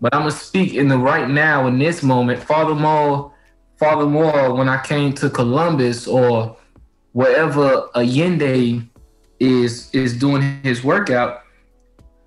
[0.00, 2.42] but I'm gonna speak in the right now in this moment.
[2.42, 3.30] Furthermore,
[3.76, 6.56] furthermore, when I came to Columbus or
[7.12, 8.88] wherever Aiyinde
[9.40, 11.44] is is doing his workout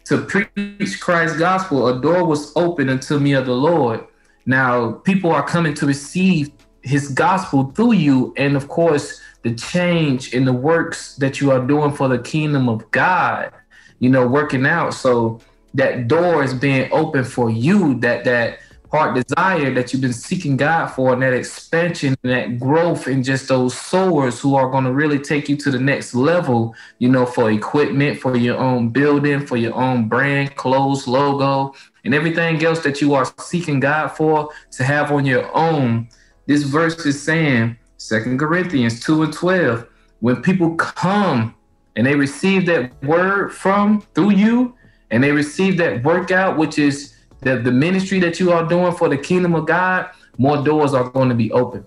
[0.08, 4.06] to preach Christ's gospel, a door was open unto me of the Lord.
[4.46, 10.34] Now people are coming to receive his gospel through you, and of course, the change
[10.34, 13.52] in the works that you are doing for the kingdom of God,
[14.00, 14.93] you know, working out.
[14.93, 15.41] So
[15.74, 18.60] that door is being open for you, that that
[18.91, 23.23] heart desire that you've been seeking God for and that expansion and that growth in
[23.23, 27.10] just those sowers who are going to really take you to the next level, you
[27.10, 31.73] know, for equipment, for your own building, for your own brand, clothes, logo,
[32.06, 36.08] and everything else that you are seeking God for to have on your own.
[36.45, 39.88] This verse is saying, Second Corinthians 2 and 12,
[40.19, 41.56] when people come
[41.95, 44.76] and they receive that word from through you
[45.12, 49.10] and they receive that workout, which is the, the ministry that you are doing for
[49.10, 51.86] the kingdom of God, more doors are going to be open.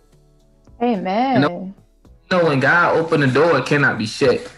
[0.82, 1.42] Amen.
[1.42, 4.50] You know, you know when God opened the door, it cannot be shut.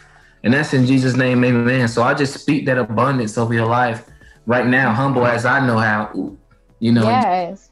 [0.45, 1.89] And that's in Jesus' name, amen.
[1.89, 4.09] So I just speak that abundance over your life
[4.47, 6.37] right now, humble as I know how.
[6.81, 7.71] You know, yes.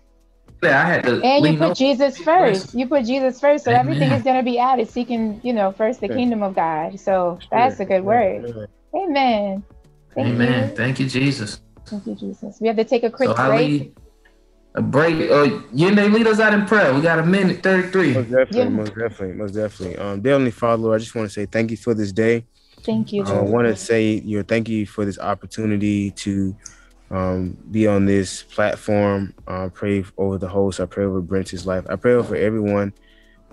[0.63, 1.23] Yeah, I had to.
[1.23, 2.75] And you put Jesus first.
[2.75, 3.81] You put Jesus first, so amen.
[3.81, 4.89] everything is going to be added.
[4.89, 7.01] Seeking, you know, first the kingdom of God.
[7.01, 8.69] So that's a good word.
[8.95, 9.65] Amen.
[10.15, 10.71] Thank amen.
[10.71, 10.77] You.
[10.77, 11.61] Thank you, Jesus.
[11.91, 12.61] Thank you, Jesus.
[12.61, 13.97] We have to take a quick so break.
[14.77, 15.29] A break.
[15.29, 16.95] Uh, Yende, lead us out in prayer.
[16.95, 18.15] We got a minute 33.
[18.15, 18.69] Most definitely, yeah.
[18.69, 19.97] most definitely, most definitely.
[19.99, 22.47] Um, definitely, Father, Lord, I just want to say thank you for this day.
[22.85, 23.25] Thank you.
[23.25, 26.57] Uh, I want to say, you know, thank you for this opportunity to
[27.11, 29.35] um, be on this platform.
[29.49, 30.79] I uh, pray over the host.
[30.79, 31.85] I pray over Brent's life.
[31.91, 32.93] I pray over everyone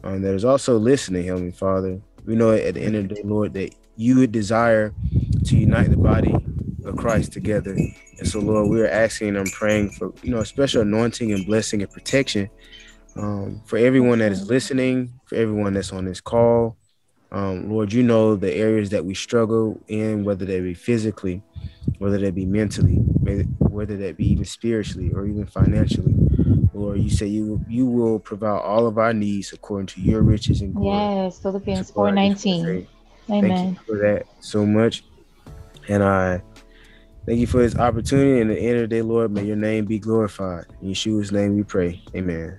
[0.03, 1.99] um, that is also listening, Heavenly Father.
[2.25, 4.93] We know at the end of the day, Lord, that you would desire
[5.45, 6.35] to unite the body
[6.87, 7.75] of Christ together
[8.19, 11.45] and so, Lord, we're asking and I'm praying for, you know, a special anointing and
[11.45, 12.49] blessing and protection
[13.15, 16.77] um, for everyone that is listening, for everyone that's on this call.
[17.31, 21.43] Um, Lord, you know the areas that we struggle in, whether they be physically,
[21.99, 22.95] whether they be mentally,
[23.59, 26.15] whether that be even spiritually or even financially.
[26.73, 30.61] Lord, you say you you will provide all of our needs according to your riches
[30.61, 30.97] and glory.
[30.97, 32.87] Yes, Philippians four nineteen.
[33.29, 33.51] Amen.
[33.51, 35.03] Thank you for that so much,
[35.89, 36.41] and I
[37.27, 38.39] Thank you for this opportunity.
[38.39, 40.65] And at the end of the day, Lord, may your name be glorified.
[40.81, 42.01] In Yeshua's name we pray.
[42.15, 42.57] Amen.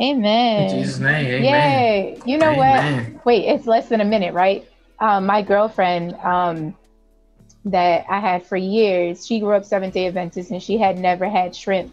[0.00, 0.70] Amen.
[0.70, 1.26] In Jesus' name.
[1.26, 1.42] Amen.
[1.42, 2.22] Yay.
[2.24, 3.14] You know amen.
[3.14, 3.26] what?
[3.26, 4.64] Wait, it's less than a minute, right?
[5.00, 6.76] Um, my girlfriend um,
[7.64, 11.28] that I had for years, she grew up Seventh day Adventist and she had never
[11.28, 11.92] had shrimp.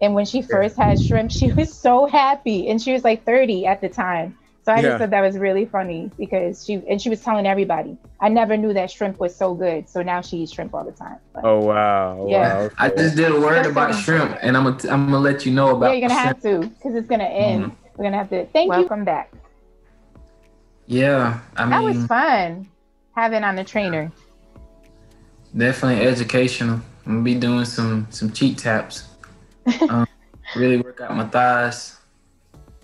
[0.00, 2.68] And when she first had shrimp, she was so happy.
[2.68, 4.38] And she was like 30 at the time.
[4.70, 4.82] So I yeah.
[4.82, 7.96] just thought that was really funny because she and she was telling everybody.
[8.20, 9.88] I never knew that shrimp was so good.
[9.88, 11.16] So now she eats shrimp all the time.
[11.34, 12.28] But, oh wow!
[12.28, 12.60] Yeah, wow.
[12.66, 12.74] Okay.
[12.78, 15.74] I just did a word about shrimp, and I'm gonna I'm gonna let you know
[15.74, 15.86] about.
[15.86, 16.44] Yeah, you're gonna shrimp.
[16.44, 17.64] have to because it's gonna end.
[17.64, 17.88] Mm-hmm.
[17.96, 18.46] We're gonna have to.
[18.46, 19.04] Thank Welcome you.
[19.04, 19.32] Welcome back.
[20.86, 22.68] Yeah, I mean that was fun
[23.16, 24.12] having on the trainer.
[25.56, 26.80] Definitely educational.
[27.06, 29.08] I'm gonna be doing some some cheat taps.
[29.88, 30.06] um,
[30.54, 31.96] really work out my thighs.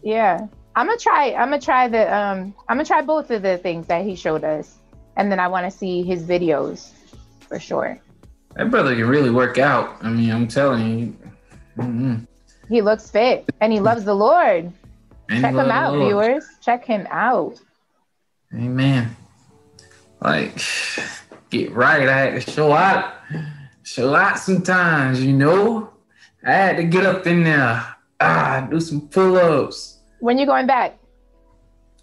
[0.03, 0.49] Yeah.
[0.77, 1.33] I'm gonna try.
[1.33, 2.15] I'm gonna try the.
[2.15, 4.77] Um, I'm gonna try both of the things that he showed us,
[5.17, 6.93] and then I want to see his videos
[7.41, 7.99] for sure.
[8.57, 9.97] That brother can really work out.
[10.03, 11.17] I mean, I'm telling you.
[11.79, 12.15] Mm-hmm.
[12.69, 14.71] He looks fit, and he loves the Lord.
[15.31, 16.45] And Check him out, viewers.
[16.61, 17.59] Check him out.
[18.55, 19.17] Amen.
[20.21, 20.61] Like,
[21.51, 22.07] get right.
[22.09, 23.15] I had to show out,
[23.83, 25.91] show out sometimes, you know.
[26.45, 29.96] I had to get up in there, ah, do some pull-ups.
[30.27, 30.99] When you going back?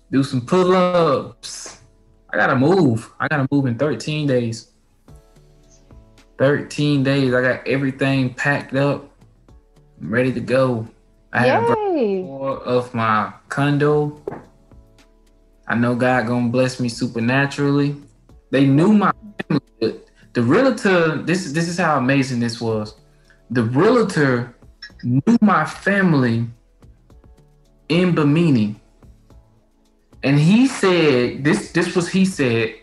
[0.09, 1.81] Do some pull-ups.
[2.29, 3.11] I gotta move.
[3.19, 4.71] I gotta move in 13 days.
[6.37, 7.33] 13 days.
[7.33, 9.09] I got everything packed up.
[9.99, 10.87] I'm ready to go.
[11.33, 12.25] I have Yay!
[12.25, 14.21] of my condo.
[15.67, 17.97] I know God gonna bless me supernaturally.
[18.51, 19.11] They knew my
[19.49, 19.99] family.
[20.31, 22.95] The realtor, this is this is how amazing this was.
[23.49, 24.55] The realtor
[25.03, 26.47] knew my family
[27.93, 28.75] in Bimini.
[30.23, 32.75] And he said, this this was he said,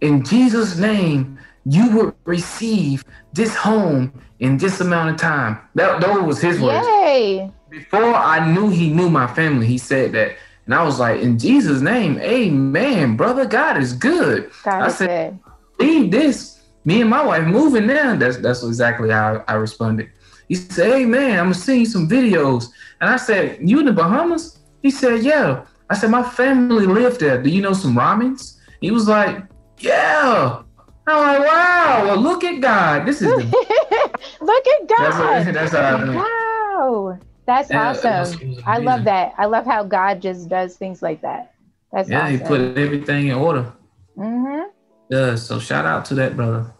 [0.00, 5.58] in Jesus' name, you will receive this home in this amount of time.
[5.74, 6.86] That that was his words.
[6.86, 7.50] Yay!
[7.70, 10.36] Before I knew he knew my family, he said that.
[10.66, 13.46] And I was like, in Jesus' name, amen, brother.
[13.46, 14.50] God is good.
[14.64, 15.38] God I said,
[15.78, 15.86] good.
[15.86, 16.60] leave this.
[16.84, 18.16] Me and my wife moving now.
[18.16, 20.10] That's that's exactly how I responded.
[20.48, 22.66] He said, Hey man, I'm you some videos.
[23.00, 24.58] And I said, You in the Bahamas?
[24.82, 25.64] He said, Yeah.
[25.90, 27.42] I said, My family lived there.
[27.42, 28.58] Do you know some ramens?
[28.80, 29.44] He was like,
[29.78, 30.62] Yeah.
[31.10, 33.06] I'm like, wow, well, look at God.
[33.06, 33.44] This is the
[34.42, 35.46] Look at that's, God.
[35.54, 36.16] that's how I mean.
[36.16, 37.18] Wow.
[37.46, 38.40] That's Yeah, it was- awesome.
[38.42, 39.32] it was I love that.
[39.38, 41.54] I love how God just does things like that.
[41.92, 43.72] That's Yeah, he put everything in order.
[44.16, 44.64] hmm
[45.08, 46.74] Yeah, so shout out to that brother.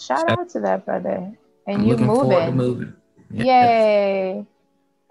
[0.00, 1.36] Shout out to that brother.
[1.66, 2.56] And I'm you looking forward to moving.
[2.56, 2.92] moving.
[3.30, 4.44] Yay.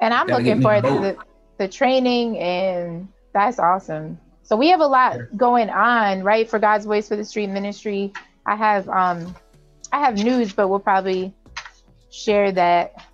[0.02, 1.18] And I'm looking forward to the,
[1.58, 4.20] the training and that's awesome.
[4.44, 6.50] So we have a lot going on, right?
[6.50, 8.14] For God's Voice for the Street Ministry.
[8.46, 9.36] I have um
[9.92, 11.34] I have news, but we'll probably
[12.12, 13.06] share that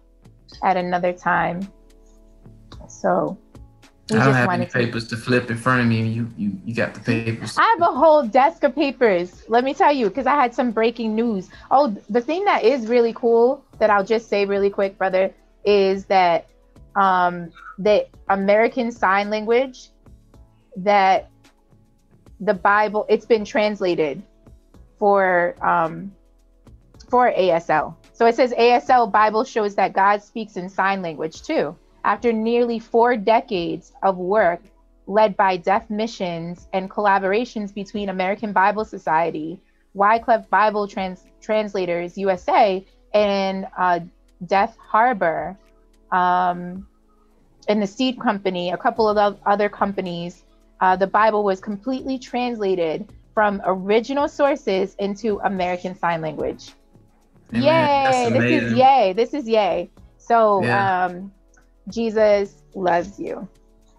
[0.63, 1.67] at another time.
[2.87, 3.37] So
[4.09, 6.01] we I don't just have any to papers to flip in front of me.
[6.07, 7.57] You you you got the papers.
[7.57, 9.43] I have a whole desk of papers.
[9.47, 11.49] Let me tell you, because I had some breaking news.
[11.69, 15.33] Oh, the thing that is really cool that I'll just say really quick, brother,
[15.65, 16.47] is that
[16.95, 19.89] um, the American Sign Language,
[20.77, 21.29] that
[22.39, 24.21] the Bible, it's been translated
[24.97, 26.11] for um,
[27.09, 27.95] for ASL.
[28.13, 31.75] So it says ASL Bible shows that God speaks in sign language too.
[32.05, 34.61] After nearly four decades of work
[35.07, 39.59] led by deaf missions and collaborations between American Bible Society,
[39.93, 43.99] Wycliffe Bible Trans- Translators USA, and uh,
[44.45, 45.57] Deaf Harbor,
[46.11, 46.87] um,
[47.67, 50.43] and the Seed Company, a couple of other companies,
[50.79, 56.71] uh, the Bible was completely translated from original sources into American Sign Language.
[57.53, 57.63] Amen.
[57.63, 58.29] Yay!
[58.31, 59.13] This is yay!
[59.13, 59.89] This is yay!
[60.17, 61.05] So, Yeah.
[61.05, 61.31] um,
[61.89, 63.47] Jesus loves you.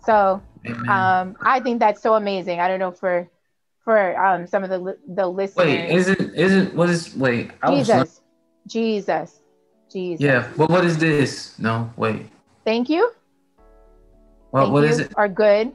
[0.05, 0.43] So,
[0.89, 2.61] um, I think that's so amazing.
[2.61, 3.29] I don't know for
[3.85, 5.67] for um, some of the the listeners.
[5.67, 7.51] wait, isn't isn't what is wait?
[7.63, 8.22] I was
[8.67, 9.41] Jesus,
[9.91, 11.59] Jesus, yeah, but what is this?
[11.59, 12.27] No, wait.
[12.65, 13.13] Thank you.
[14.51, 14.89] What Thank what you.
[14.89, 15.13] is it?
[15.17, 15.73] Are good.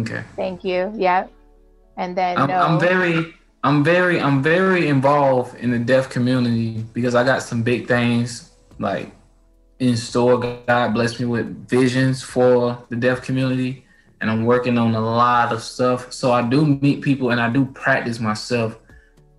[0.00, 0.24] Okay.
[0.36, 0.92] Thank you.
[0.96, 1.26] Yeah.
[1.96, 2.60] And then I'm, no.
[2.60, 3.34] I'm very
[3.64, 8.50] I'm very I'm very involved in the deaf community because I got some big things
[8.78, 9.12] like
[9.78, 10.38] in store.
[10.38, 13.84] God blessed me with visions for the deaf community
[14.22, 16.12] and I'm working on a lot of stuff.
[16.12, 18.78] So I do meet people and I do practice myself,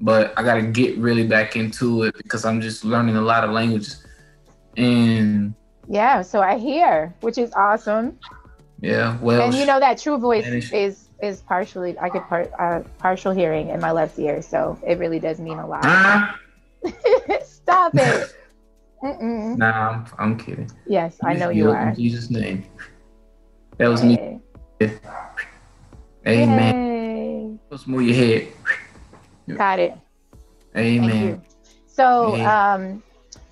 [0.02, 3.44] but I got to get really back into it because I'm just learning a lot
[3.44, 4.04] of languages.
[4.78, 5.54] And
[5.88, 6.22] yeah.
[6.22, 8.20] So I hear, which is awesome.
[8.80, 10.74] yeah, well, and you know that true voice Spanish.
[10.74, 14.98] is is partially I could part uh, partial hearing in my left ear, so it
[14.98, 15.82] really does mean a lot.
[15.84, 16.40] Ah,
[17.44, 18.36] Stop it.
[19.04, 19.58] Mm-mm.
[19.58, 20.72] nah, I'm, I'm kidding.
[20.88, 21.90] Yes, I know you are.
[21.90, 22.64] In Jesus' name.
[23.78, 24.40] That was me.
[24.80, 25.00] Yay.
[26.26, 27.60] Amen.
[27.70, 28.48] Let's move your head.
[29.50, 29.94] Got it.
[30.76, 31.42] Amen.
[31.88, 32.74] So Yeah.
[32.74, 33.04] um,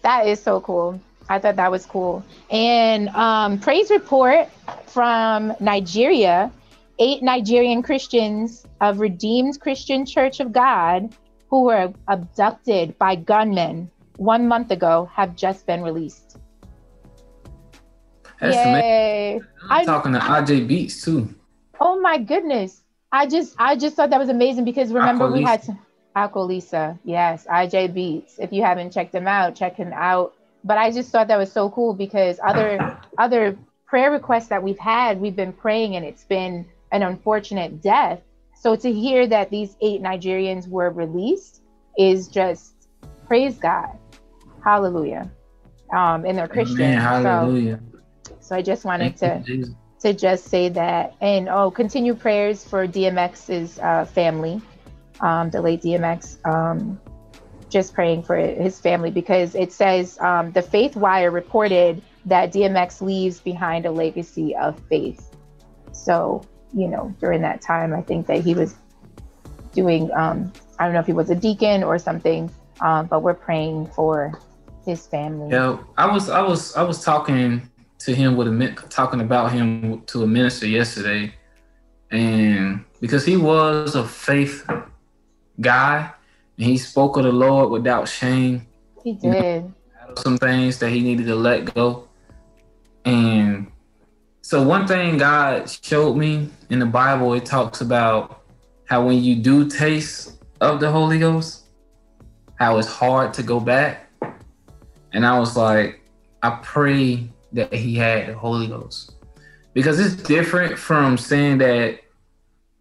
[0.02, 1.00] that is so cool.
[1.30, 2.24] I thought that was cool.
[2.50, 4.50] And um, praise report
[4.88, 6.52] from Nigeria:
[7.00, 11.16] eight Nigerian Christians of Redeemed Christian Church of God
[11.50, 16.38] who were abducted by gunmen one month ago have just been released.
[18.40, 18.82] That's amazing.
[18.82, 19.42] Yay!
[19.70, 21.34] I'm I- talking to RJ Beats too.
[21.80, 22.82] Oh my goodness.
[23.12, 25.78] I just I just thought that was amazing because remember we had to
[26.16, 27.00] Aqualisa.
[27.04, 28.40] Yes, IJ Beats.
[28.40, 30.34] If you haven't checked him out, check him out.
[30.64, 33.58] But I just thought that was so cool because other other
[33.88, 38.22] prayer requests that we've had, we've been praying and it's been an unfortunate death.
[38.56, 41.62] So to hear that these eight Nigerians were released
[41.98, 42.74] is just
[43.28, 43.98] praise God.
[44.64, 45.30] Hallelujah.
[45.94, 46.82] Um, and they're Christian.
[46.82, 47.00] Amen.
[47.00, 47.80] So, Hallelujah.
[48.40, 49.76] so I just wanted Thank to.
[50.02, 51.16] To just say that.
[51.22, 54.62] And oh, continue prayers for DMX's uh, family,
[55.22, 56.38] um, the late DMX.
[56.46, 57.00] Um,
[57.70, 63.02] just praying for his family because it says um, the Faith Wire reported that DMX
[63.02, 65.34] leaves behind a legacy of faith.
[65.94, 66.44] So,
[66.74, 68.76] you know, during that time, I think that he was
[69.74, 73.34] doing, um, I don't know if he was a deacon or something, um, but we're
[73.34, 74.38] praying for
[74.86, 75.52] his family.
[75.52, 77.71] Yeah, I was, I was, I was talking
[78.06, 81.34] to him with a talking about him to a minister yesterday,
[82.12, 84.68] and because he was a faith
[85.60, 86.12] guy,
[86.58, 88.68] and he spoke of the Lord without shame.
[89.04, 89.24] He did.
[89.24, 92.08] You know, some things that he needed to let go,
[93.06, 93.72] and
[94.42, 98.42] so one thing God showed me in the Bible, it talks about
[98.86, 101.64] how when you do taste of the Holy Ghost,
[102.56, 104.12] how it's hard to go back.
[105.14, 106.02] And I was like,
[106.44, 109.16] I pray that he had the Holy Ghost.
[109.74, 112.00] Because it's different from saying that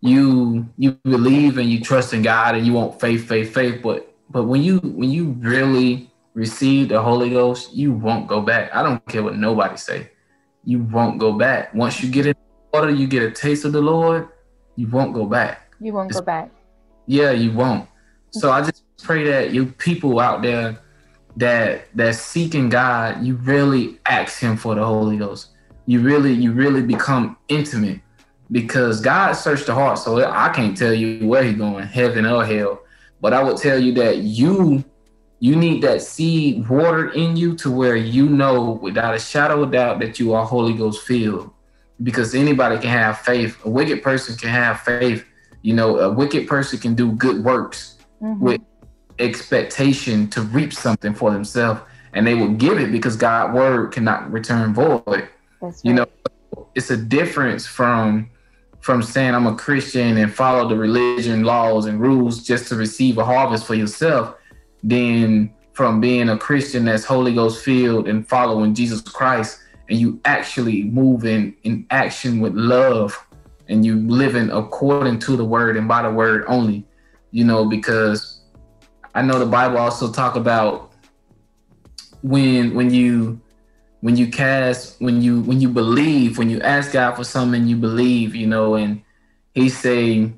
[0.00, 3.80] you you believe and you trust in God and you want faith, faith, faith.
[3.82, 8.74] But but when you when you really receive the Holy Ghost, you won't go back.
[8.74, 10.10] I don't care what nobody say.
[10.64, 11.74] You won't go back.
[11.74, 14.28] Once you get in the water, you get a taste of the Lord,
[14.76, 15.74] you won't go back.
[15.80, 16.50] You won't it's, go back.
[17.06, 17.88] Yeah, you won't.
[18.30, 20.78] So I just pray that you people out there
[21.40, 25.50] that that seeking God, you really ask Him for the Holy Ghost.
[25.86, 28.00] You really, you really become intimate
[28.52, 29.98] because God searched the heart.
[29.98, 32.82] So I can't tell you where He's going, heaven or hell.
[33.20, 34.84] But I would tell you that you
[35.40, 39.72] you need that seed water in you to where you know without a shadow of
[39.72, 41.50] doubt that you are Holy Ghost filled.
[42.02, 43.58] Because anybody can have faith.
[43.64, 45.24] A wicked person can have faith.
[45.62, 48.42] You know, a wicked person can do good works mm-hmm.
[48.42, 48.60] with
[49.20, 51.80] expectation to reap something for themselves
[52.12, 55.28] and they will give it because God's word cannot return void.
[55.60, 55.74] Right.
[55.82, 56.06] You know,
[56.74, 58.30] it's a difference from
[58.80, 63.18] from saying I'm a Christian and follow the religion laws and rules just to receive
[63.18, 64.34] a harvest for yourself
[64.82, 69.60] than from being a Christian that's Holy Ghost filled and following Jesus Christ
[69.90, 73.18] and you actually moving in action with love
[73.68, 76.84] and you living according to the word and by the word only
[77.32, 78.29] you know because
[79.14, 80.92] I know the Bible also talk about
[82.22, 83.40] when when you
[84.00, 87.76] when you cast when you when you believe when you ask God for something you
[87.76, 89.02] believe you know and
[89.54, 90.32] he say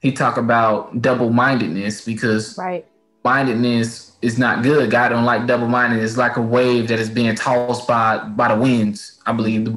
[0.00, 2.86] he talk about double mindedness because right.
[3.24, 4.90] mindedness is not good.
[4.90, 8.54] God don't like double mindedness it's like a wave that is being tossed by by
[8.54, 9.76] the winds I believe.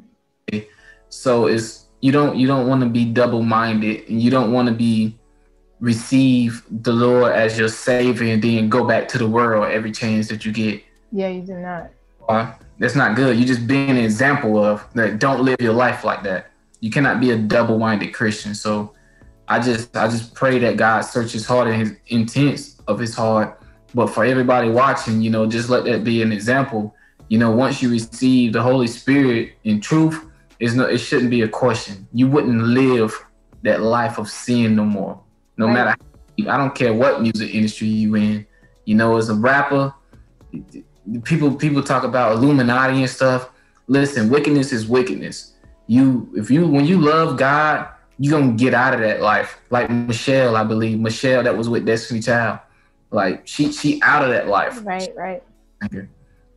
[1.10, 4.68] So it's you don't you don't want to be double minded and you don't want
[4.68, 5.18] to be
[5.86, 10.28] receive the Lord as your savior and then go back to the world every chance
[10.30, 10.84] that you get.
[11.12, 11.92] Yeah, you do not.
[12.28, 13.38] Uh, that's not good.
[13.38, 15.20] You just being an example of that.
[15.20, 16.50] Don't live your life like that.
[16.80, 18.56] You cannot be a double-minded Christian.
[18.56, 18.96] So
[19.48, 23.62] I just I just pray that God searches heart and his intents of his heart.
[23.94, 26.96] But for everybody watching, you know, just let that be an example.
[27.30, 30.26] You know, once you receive the Holy Spirit in truth,
[30.60, 32.08] it's no it shouldn't be a question.
[32.12, 33.14] You wouldn't live
[33.62, 35.22] that life of sin no more
[35.58, 35.74] no right.
[35.74, 35.96] matter
[36.40, 38.46] I don't care what music industry you in.
[38.86, 39.94] You know, as a rapper,
[41.24, 43.50] people people talk about Illuminati and stuff.
[43.88, 45.54] Listen, wickedness is wickedness.
[45.88, 47.88] You if you when you love God,
[48.20, 49.60] you gonna get out of that life.
[49.70, 52.60] Like Michelle, I believe Michelle that was with Destiny Child.
[53.12, 54.82] Like she she out of that life.
[54.84, 55.44] Right, right.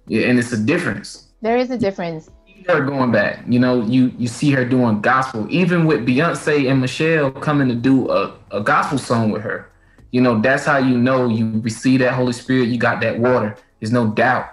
[0.07, 1.29] Yeah, and it's a difference.
[1.41, 2.31] There is a difference
[2.69, 3.41] her going back.
[3.49, 7.75] You know, you you see her doing gospel, even with Beyonce and Michelle coming to
[7.75, 9.71] do a, a gospel song with her.
[10.11, 12.69] You know, that's how you know you receive that Holy Spirit.
[12.69, 13.57] You got that water.
[13.81, 14.51] There's no doubt.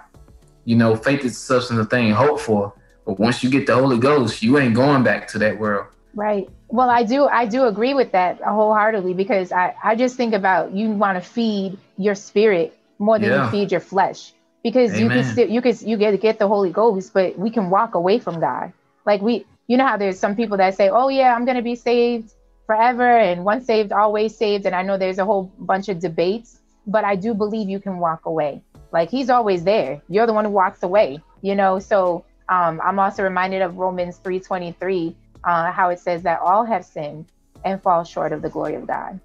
[0.64, 2.72] You know, faith is substance of thing hope for.
[3.04, 5.86] But once you get the Holy Ghost, you ain't going back to that world.
[6.14, 6.48] Right.
[6.68, 10.72] Well, I do I do agree with that wholeheartedly because I I just think about
[10.72, 13.44] you want to feed your spirit more than yeah.
[13.44, 14.32] you feed your flesh
[14.66, 15.02] because Amen.
[15.04, 17.94] you can still you can you get get the Holy Ghost, but we can walk
[17.94, 18.72] away from God.
[19.04, 21.76] Like we, you know how there's some people that say, "Oh yeah, I'm gonna be
[21.76, 22.32] saved
[22.66, 24.66] forever," and once saved, always saved.
[24.66, 27.98] And I know there's a whole bunch of debates, but I do believe you can
[27.98, 28.60] walk away.
[28.90, 30.02] Like He's always there.
[30.08, 31.20] You're the one who walks away.
[31.42, 31.78] You know.
[31.78, 35.14] So um, I'm also reminded of Romans 3:23,
[35.44, 37.26] uh, how it says that all have sinned
[37.64, 39.20] and fall short of the glory of God.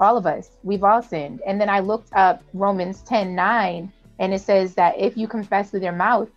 [0.00, 1.40] All of us, we've all sinned.
[1.46, 5.82] And then I looked up Romans 10:9 and it says that if you confess with
[5.82, 6.28] your mouth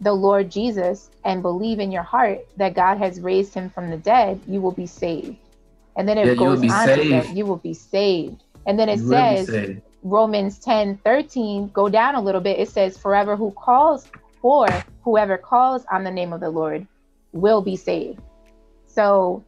[0.00, 3.96] the Lord Jesus and believe in your heart that God has raised him from the
[3.96, 5.36] dead, you will be saved.
[5.96, 7.22] And then it yeah, goes on saved.
[7.22, 8.42] to say, you will be saved.
[8.66, 9.50] And then it you says,
[10.02, 12.58] Romans 10 13, go down a little bit.
[12.58, 14.06] It says, forever who calls
[14.42, 14.66] or
[15.02, 16.86] whoever calls on the name of the Lord
[17.32, 18.20] will be saved.
[18.86, 19.44] So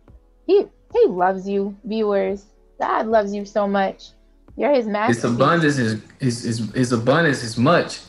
[0.46, 2.46] he he loves you, viewers.
[2.80, 4.10] God loves you so much.
[4.56, 5.24] You're his His masterpiece.
[5.24, 8.00] abundance is his, his his abundance is much.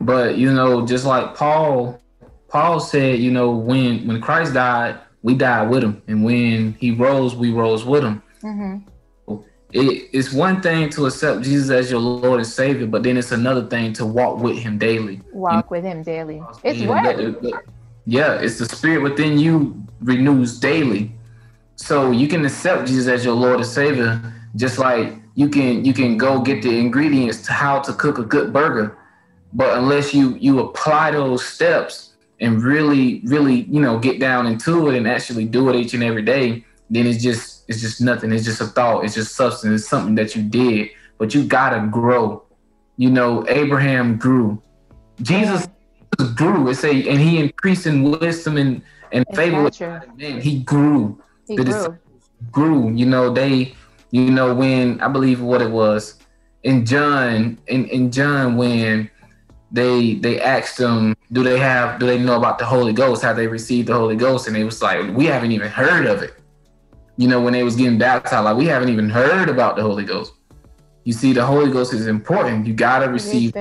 [0.00, 2.00] But you know, just like Paul,
[2.48, 6.90] Paul said, you know, when when Christ died, we died with him, and when he
[6.92, 8.22] rose, we rose with him.
[8.42, 8.76] hmm
[9.72, 13.32] It, it's one thing to accept Jesus as your Lord and Savior, but then it's
[13.32, 15.20] another thing to walk with Him daily.
[15.32, 16.42] Walk with him daily.
[16.62, 17.16] It's Yeah, work.
[17.16, 17.58] the- the-
[18.06, 21.10] Yeah, it's the spirit within you renews daily.
[21.76, 24.20] So you can accept Jesus as your Lord and Savior,
[24.54, 28.24] just like you can you can go get the ingredients to how to cook a
[28.24, 28.96] good burger.
[29.52, 34.90] But unless you you apply those steps and really, really, you know, get down into
[34.90, 38.32] it and actually do it each and every day, then it's just it's just nothing.
[38.32, 39.04] It's just a thought.
[39.04, 39.80] It's just substance.
[39.80, 42.42] It's something that you did, but you gotta grow.
[42.96, 44.62] You know, Abraham grew.
[45.22, 45.66] Jesus
[46.36, 46.68] grew.
[46.68, 48.82] It say, and he increased in wisdom and
[49.12, 49.70] and favor
[50.16, 50.40] men.
[50.40, 51.98] He grew, He the grew.
[52.50, 52.92] grew.
[52.92, 53.74] You know, they,
[54.14, 56.14] you know, when I believe what it was
[56.62, 59.10] in John, in in John when
[59.72, 63.22] they they asked them, do they have, do they know about the Holy Ghost?
[63.22, 64.46] Have they received the Holy Ghost?
[64.46, 66.32] And they was like, we haven't even heard of it.
[67.16, 70.04] You know, when they was getting baptized, like we haven't even heard about the Holy
[70.04, 70.32] Ghost.
[71.02, 72.66] You see, the Holy Ghost is important.
[72.68, 73.52] You gotta receive.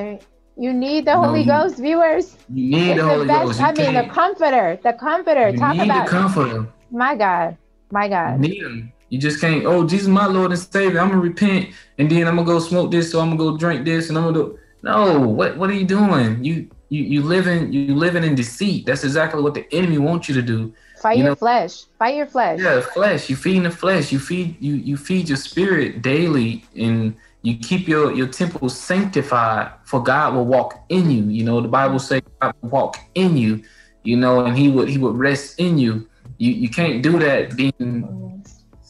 [0.56, 2.38] You need the No, Holy you- Ghost, viewers.
[2.54, 3.46] You need It's the the Holy best.
[3.46, 3.60] Ghost.
[3.60, 4.80] You I mean, the comforter.
[4.84, 5.50] The comforter.
[5.50, 6.68] you Talk need about the comforter.
[6.92, 7.58] my God.
[7.92, 8.40] My You God.
[8.40, 8.93] need him.
[9.14, 9.64] You just can't.
[9.68, 11.00] Oh, Jesus, my Lord and Savior.
[11.00, 13.86] I'm gonna repent, and then I'm gonna go smoke this, so I'm gonna go drink
[13.86, 14.58] this, and I'm gonna do.
[14.82, 16.44] No, what what are you doing?
[16.44, 18.88] You you you living you living in deceit.
[18.88, 20.74] That's exactly what the enemy wants you to do.
[21.00, 21.84] Fight You your know- flesh.
[22.00, 22.60] Fight your flesh.
[22.60, 23.30] Yeah, flesh.
[23.30, 24.12] You feeding the flesh.
[24.12, 29.74] You feed you you feed your spirit daily, and you keep your your temple sanctified.
[29.86, 31.24] For God will walk in you.
[31.26, 33.62] You know the Bible says God will walk in you.
[34.04, 36.10] You know, and He would He would rest in you.
[36.40, 38.33] You you can't do that being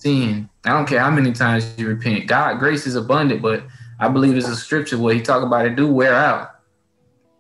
[0.08, 0.50] sin.
[0.66, 2.28] I don't care how many times you repent.
[2.28, 3.64] God grace is abundant, but
[4.00, 6.52] I believe it's a scripture where He talk about it do wear out,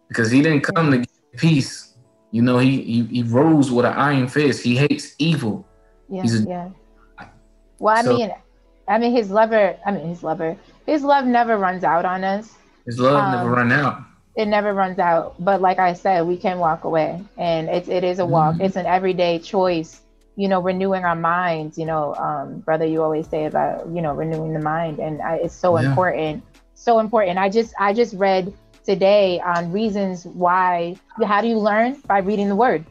[0.07, 1.07] because He didn't come to give
[1.37, 1.93] peace.
[2.31, 4.63] You know, He He, he rose with an iron fist.
[4.63, 5.65] He hates evil.
[6.09, 6.69] Yeah, a- yeah.
[7.79, 8.31] Well, I So- mean,
[8.87, 9.75] I mean, his lover.
[9.85, 10.55] I mean, his lover.
[10.85, 12.53] His love never runs out on us.
[12.85, 14.01] His love Um, never run out.
[14.35, 15.35] It never runs out.
[15.39, 18.55] But like I said, we can walk away, and it's it is a walk.
[18.55, 18.61] Mhm.
[18.65, 20.01] It's an everyday choice.
[20.35, 21.77] You know, renewing our minds.
[21.77, 25.35] You know, um, brother, you always say about you know renewing the mind, and I,
[25.37, 25.89] it's so Yeah.
[25.89, 26.43] important.
[26.75, 27.37] So important.
[27.37, 28.53] I just I just read
[28.83, 30.95] today on reasons why.
[31.23, 32.85] How do you learn by reading the word?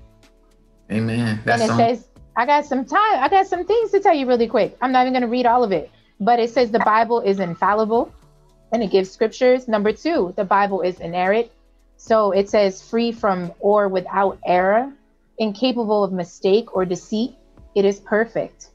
[0.90, 1.40] Amen.
[1.44, 3.18] That's and it says, I got some time.
[3.18, 4.76] I got some things to tell you really quick.
[4.80, 5.90] I'm not even going to read all of it,
[6.20, 8.12] but it says the Bible is infallible
[8.72, 9.68] and it gives scriptures.
[9.68, 11.50] Number two, the Bible is inerrant.
[11.96, 14.92] So it says free from or without error,
[15.38, 17.34] incapable of mistake or deceit.
[17.74, 18.70] It is perfect.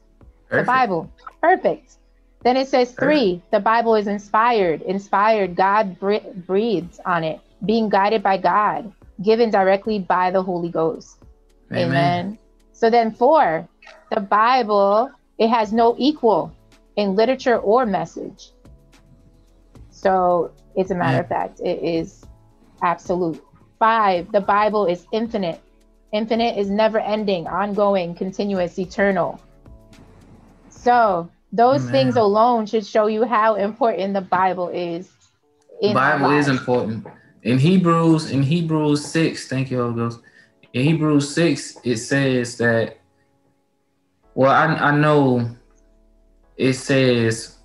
[0.50, 0.62] The.
[0.62, 1.96] Bible, perfect.
[2.42, 4.82] Then it says three, the Bible is inspired.
[4.82, 8.92] Inspired, God bre- breathes on it, being guided by God,
[9.22, 11.18] given directly by the Holy Ghost.
[11.72, 12.38] Amen.
[12.72, 13.68] So then four,
[14.14, 16.52] the Bible, it has no equal
[16.96, 18.52] in literature or message.
[19.90, 22.24] So it's a matter of fact, it is
[22.82, 23.42] absolute.
[23.78, 25.60] Five, the Bible is infinite.
[26.12, 29.40] Infinite is never ending, ongoing, continuous, eternal.
[30.70, 31.92] So those Amen.
[31.92, 35.10] things alone should show you how important the Bible is.
[35.82, 37.06] The Bible is important.
[37.42, 40.20] In Hebrews, in Hebrews 6, thank you, Holy Ghost.
[40.72, 42.98] In Hebrews 6, it says that,
[44.34, 45.48] well, I, I know
[46.56, 47.58] it says,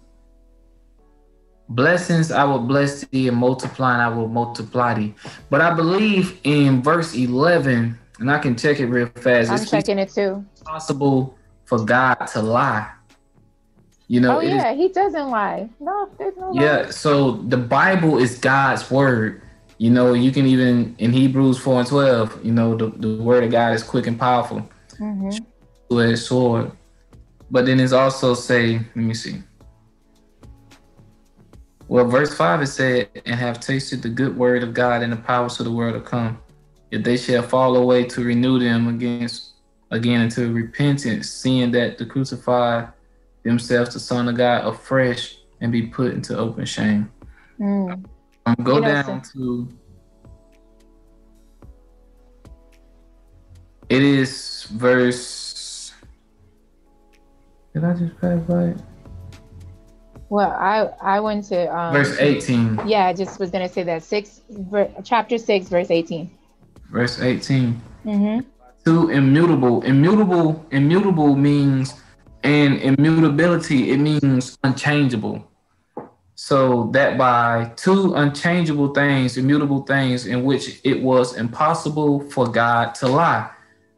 [1.70, 5.16] blessings I will bless thee and multiplying I will multiply thee.
[5.50, 9.50] But I believe in verse 11, and I can check it real fast.
[9.50, 10.46] I'm it's checking it too.
[10.66, 12.90] possible for God to lie.
[14.08, 15.70] You know, Oh it is yeah, he doesn't lie.
[15.80, 16.64] No, there's no lie.
[16.64, 19.42] Yeah, so the Bible is God's word.
[19.78, 23.44] You know, you can even in Hebrews 4 and 12, you know, the, the word
[23.44, 24.68] of God is quick and powerful,
[25.00, 25.46] Mhm.
[25.90, 26.72] two-edged sword.
[27.50, 29.42] But then it's also say, let me see.
[31.88, 35.18] Well, verse 5 it said, and have tasted the good word of God and the
[35.18, 36.38] powers of the world to come.
[36.94, 39.54] If they shall fall away to renew them against
[39.90, 42.86] again into repentance, seeing that the crucify
[43.42, 47.12] themselves the Son of God afresh and be put into open shame.
[47.60, 48.06] Mm.
[48.46, 49.68] Um, go You know, down to
[53.90, 55.94] it is verse.
[57.74, 58.78] Did I just pass by it?
[60.30, 62.82] Well, I I went to um, Verse 18.
[62.86, 66.30] Yeah, I just was gonna say that six, ver, chapter six, verse eighteen.
[66.94, 67.82] Verse 18.
[68.06, 68.48] Mm-hmm.
[68.86, 69.82] Two immutable.
[69.82, 70.64] Immutable.
[70.72, 71.96] Immutable means
[72.44, 73.92] and immutability.
[73.92, 75.44] It means unchangeable.
[76.36, 82.96] so that by two unchangeable things, immutable things, in which it was impossible for God
[82.96, 83.50] to lie.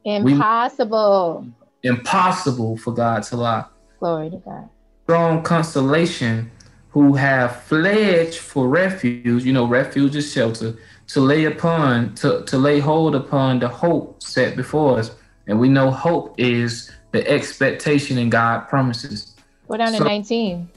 [0.06, 1.48] Impossible.
[1.84, 3.66] We, impossible for God to lie.
[4.00, 4.70] Glory to God.
[5.04, 6.52] Strong consolation
[6.90, 10.76] who have fled for refuge, you know, refuge is shelter,
[11.08, 15.12] to lay upon, to, to lay hold upon the hope set before us.
[15.48, 19.36] And we know hope is the expectation in God promises.
[19.68, 20.70] Go down so, to 19.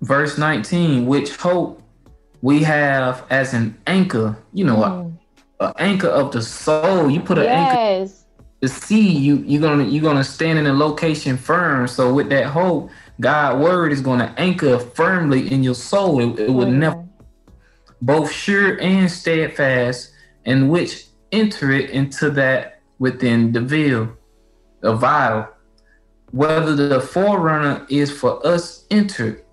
[0.00, 1.82] Verse 19, which hope
[2.42, 5.12] we have as an anchor, you know, mm.
[5.60, 7.10] an anchor of the soul.
[7.10, 7.70] You put an yes.
[7.70, 8.24] anchor
[8.64, 11.86] the sea, you you're gonna you're gonna stand in a location firm.
[11.86, 16.20] So with that hope, God word is gonna anchor firmly in your soul.
[16.20, 17.03] It, it will never
[18.02, 20.12] both sure and steadfast,
[20.44, 24.16] and which enter it into that within the veil,
[24.80, 25.48] the vial.
[26.30, 29.44] Whether the forerunner is for us entered,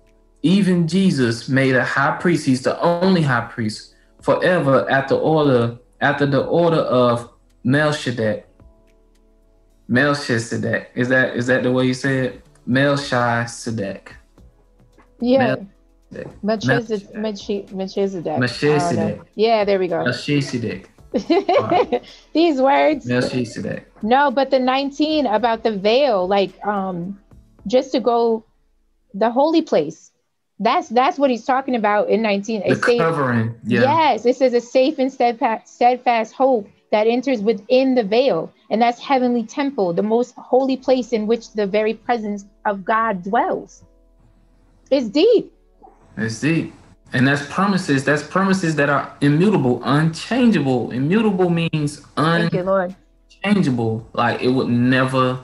[0.42, 2.44] even Jesus made a high priest.
[2.46, 7.30] He's the only high priest forever after order after the order of
[7.64, 8.48] Melchizedek.
[9.88, 10.90] Melchizedek.
[10.94, 12.46] Is that is that the way you say it?
[12.66, 14.14] Melchizedek.
[15.20, 15.56] Yeah.
[16.42, 17.14] Melchizedek.
[17.72, 18.38] Melchizedek.
[18.38, 19.20] Melchizedek.
[19.34, 20.04] Yeah, there we go.
[20.04, 20.90] Melchizedek.
[22.32, 23.06] These words.
[23.06, 23.86] Melchizedek.
[24.02, 27.20] No, but the 19 about the veil, like um,
[27.66, 28.44] just to go
[29.14, 30.10] the holy place.
[30.58, 32.68] That's that's what he's talking about in 19.
[32.68, 33.54] The safe, covering.
[33.64, 33.80] Yeah.
[33.80, 38.80] Yes, it says a safe and steadfast, steadfast hope that enters within the veil, and
[38.80, 43.82] that's heavenly temple, the most holy place in which the very presence of God dwells.
[44.90, 45.52] It's deep.
[46.16, 46.74] It's deep.
[47.12, 48.04] And that's promises.
[48.04, 50.90] That's promises that are immutable, unchangeable.
[50.92, 54.08] Immutable means unchangeable.
[54.12, 55.40] Like it would never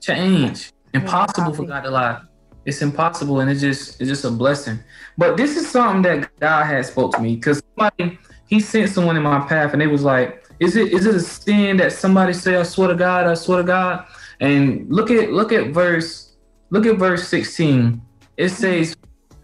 [0.00, 0.72] change.
[0.94, 2.20] Impossible for God to lie.
[2.64, 4.78] It's impossible, and it's just it's just a blessing.
[5.18, 9.16] But this is something that God has spoke to me because somebody he sent someone
[9.16, 12.32] in my path and they was like, is it is it a sin that somebody
[12.32, 14.06] say, I swear to God, I swear to God?
[14.40, 16.34] And look at look at verse
[16.70, 18.00] look at verse 16.
[18.36, 18.96] It says,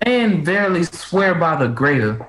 [0.05, 2.27] Man verily swear by the greater.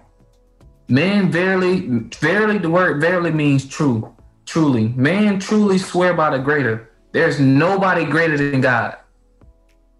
[0.88, 1.88] Man verily,
[2.20, 4.15] verily, the word verily means true,
[4.45, 4.89] truly.
[4.89, 6.89] Man truly swear by the greater.
[7.11, 8.97] There's nobody greater than God.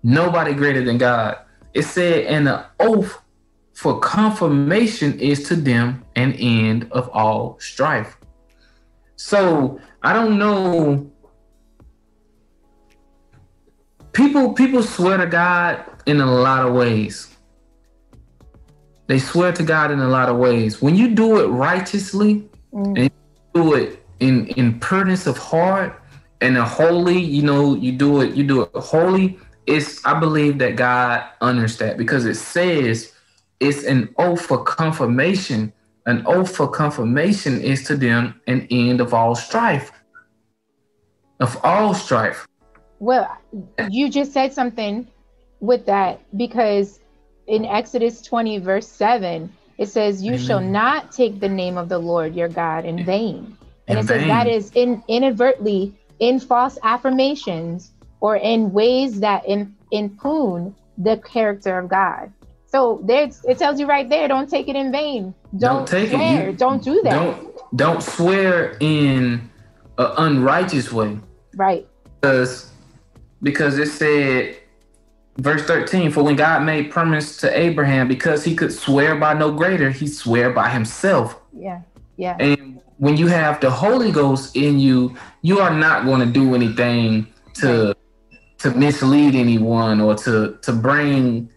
[0.04, 1.38] Nobody greater than God.
[1.74, 3.20] It said, and the oath
[3.74, 8.18] for confirmation is to them an end of all strife.
[9.16, 11.10] So I don't know.
[14.12, 17.29] People people swear to God in a lot of ways.
[19.10, 20.84] They swear to God in a lot of ways.
[20.84, 22.96] When you do it righteously mm.
[22.96, 23.12] and
[23.56, 26.00] do it in in prudence of heart
[26.42, 29.40] and a holy, you know, you do it, you do it holy.
[29.66, 33.12] It's I believe that God honors that because it says
[33.60, 35.74] it's an oath for confirmation.
[36.06, 39.92] An oath for confirmation is to them an end of all strife.
[41.40, 42.48] Of all strife.
[43.00, 43.36] Well,
[43.90, 45.08] you just said something
[45.62, 47.00] with that because
[47.50, 50.46] in Exodus 20, verse 7, it says, You Amen.
[50.46, 53.58] shall not take the name of the Lord your God in vain.
[53.88, 54.20] And in it vain.
[54.20, 61.18] says that is in inadvertently in false affirmations or in ways that in, impugn the
[61.18, 62.32] character of God.
[62.68, 65.34] So there's it tells you right there, don't take it in vain.
[65.58, 66.42] Don't, don't take swear.
[66.42, 66.52] It.
[66.52, 67.12] You, don't do that.
[67.12, 69.50] Don't don't swear in
[69.98, 71.18] an unrighteous way.
[71.56, 71.88] Right.
[72.22, 72.70] Because
[73.42, 74.59] because it said
[75.40, 79.52] verse 13 for when god made promise to abraham because he could swear by no
[79.52, 81.82] greater he swear by himself yeah
[82.18, 86.26] yeah and when you have the holy ghost in you you are not going to
[86.26, 87.96] do anything to
[88.60, 91.50] to mislead anyone or to to bring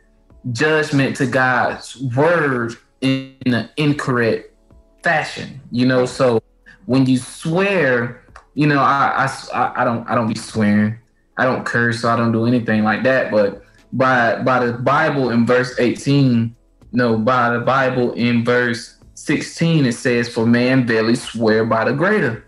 [0.50, 4.54] judgment to God's word in an incorrect
[5.02, 5.60] fashion.
[5.70, 6.42] You know, so
[6.86, 8.24] when you swear,
[8.54, 10.98] you know, I, I I don't I don't be swearing.
[11.36, 13.30] I don't curse, so I don't do anything like that.
[13.30, 13.61] But
[13.92, 16.54] by by the Bible in verse 18,
[16.92, 21.92] no, by the Bible in verse 16, it says, For man barely swear by the
[21.92, 22.44] greater.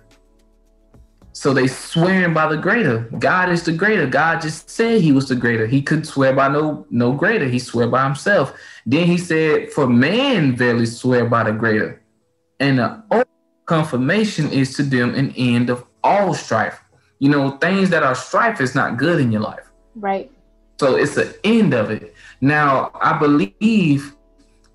[1.33, 3.01] So they swearing by the greater.
[3.19, 4.07] God is the greater.
[4.07, 5.67] God just said he was the greater.
[5.67, 7.49] He couldn't swear by no no greater.
[7.49, 8.55] He swear by himself.
[8.87, 12.01] Then he said, "For man verily swear by the greater."
[12.61, 13.27] And the
[13.67, 16.81] confirmation is to them an end of all strife.
[17.19, 19.71] You know, things that are strife is not good in your life.
[19.97, 20.31] Right.
[20.79, 22.15] So it's the end of it.
[22.41, 24.15] Now, I believe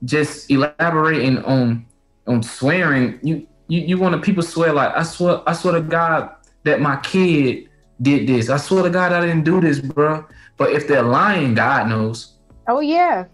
[0.06, 1.86] just elaborating on
[2.28, 5.82] on swearing, you you, you want to people swear like I swear I swear to
[5.82, 6.32] God
[6.64, 7.70] that my kid
[8.02, 8.50] did this.
[8.50, 10.26] I swear to God, I didn't do this, bro.
[10.58, 12.34] But if they're lying, God knows.
[12.68, 13.26] Oh yeah.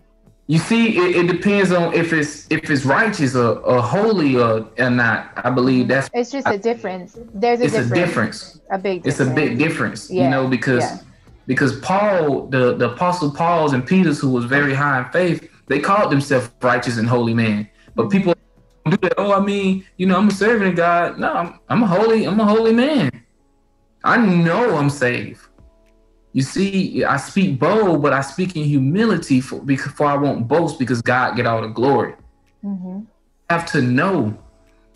[0.48, 4.68] You see, it, it depends on if it's if it's righteous or, or holy or,
[4.78, 5.32] or not.
[5.38, 7.18] I believe that's It's just a difference.
[7.34, 7.92] There's a it's difference.
[7.92, 8.62] a difference.
[8.70, 11.00] A big It's a big difference, Yeah, you know, because yeah.
[11.48, 15.80] Because Paul, the the apostle Paul's and Peter's, who was very high in faith, they
[15.80, 17.70] called themselves righteous and holy man.
[17.96, 18.34] But people
[18.90, 19.14] do that.
[19.18, 21.20] Oh, I mean, you know, I'm a servant of God.
[21.20, 23.10] No, I'm I'm a holy, I'm a holy man.
[24.04, 25.42] I know I'm saved.
[26.34, 30.48] You see, I speak bold, but I speak in humility for because for I won't
[30.48, 32.14] boast because God get all the glory.
[32.62, 33.06] hmm You
[33.50, 34.38] have to know.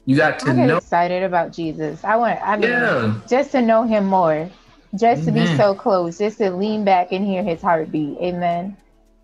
[0.06, 0.78] You got to know.
[0.78, 2.04] excited about Jesus.
[2.04, 2.40] I want.
[2.44, 3.14] I mean, Yeah.
[3.28, 4.50] just to know Him more,
[4.96, 8.18] just to be so close, just to lean back and hear His heartbeat.
[8.20, 8.76] Amen.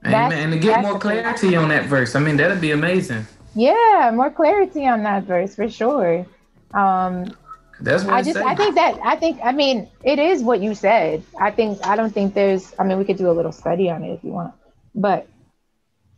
[0.03, 0.43] That's- Amen.
[0.43, 3.26] And to get more clarity on that verse, I mean, that'd be amazing.
[3.55, 6.26] Yeah, more clarity on that verse for sure.
[6.74, 7.34] Um,
[7.80, 8.38] That's what I just.
[8.38, 11.24] I think that, I think, I mean, it is what you said.
[11.39, 14.03] I think, I don't think there's, I mean, we could do a little study on
[14.03, 14.53] it if you want,
[14.93, 15.28] but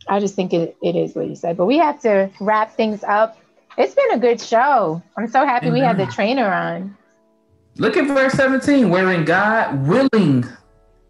[0.08, 1.56] I just think it, it is what you said.
[1.56, 3.38] But we have to wrap things up.
[3.76, 5.00] It's been a good show.
[5.16, 6.96] I'm so happy we had the trainer on.
[7.78, 10.44] Look at verse 17, wherein God willing,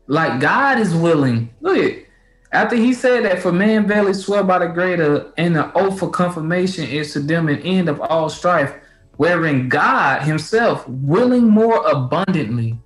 [0.06, 1.50] like God is willing.
[1.60, 2.08] Look at
[2.50, 6.10] after he said that for man verily swear by the greater, and the oath for
[6.10, 8.74] confirmation is to them an end of all strife,
[9.16, 12.78] wherein God himself willing more abundantly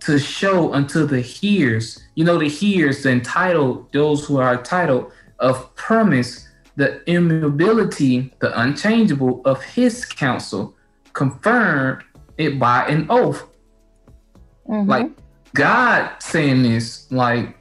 [0.00, 5.12] to show unto the hearers, you know, the hearers, the entitled, those who are entitled
[5.40, 10.74] of promise, the immutability, the unchangeable of his counsel,
[11.12, 12.04] confirmed
[12.40, 13.44] it by an oath.
[14.68, 14.88] Mhm.
[14.88, 15.10] Like
[15.54, 17.56] God saying this, like,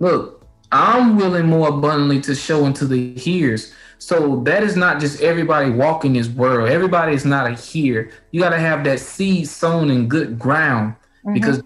[0.00, 3.72] look, I'm willing more abundantly to show unto the hearers.
[3.98, 6.68] So that is not just everybody walking this world.
[6.68, 8.08] Everybody is not a hearer.
[8.30, 10.94] You got to have that seed sown in good ground
[11.24, 11.34] Mhm.
[11.34, 11.62] because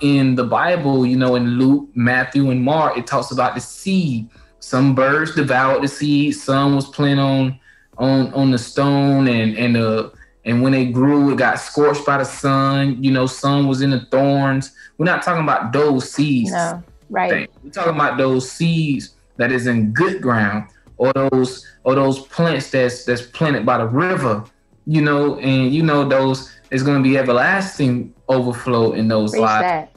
[0.00, 4.28] in the Bible, you know, in Luke, Matthew, and Mark, it talks about the seed.
[4.60, 6.34] Some birds devoured the seed.
[6.34, 7.58] Some was planted on
[7.98, 10.10] on on the stone, and and uh
[10.46, 13.02] and when they grew, it got scorched by the sun.
[13.02, 14.70] You know, sun was in the thorns.
[14.96, 16.52] We're not talking about those seeds.
[16.52, 17.30] no, right.
[17.30, 17.48] thing.
[17.64, 20.68] We're talking about those seeds that is in good ground,
[20.98, 24.44] or those or those plants that's that's planted by the river.
[24.86, 29.90] You know, and you know those is going to be everlasting overflow in those lives.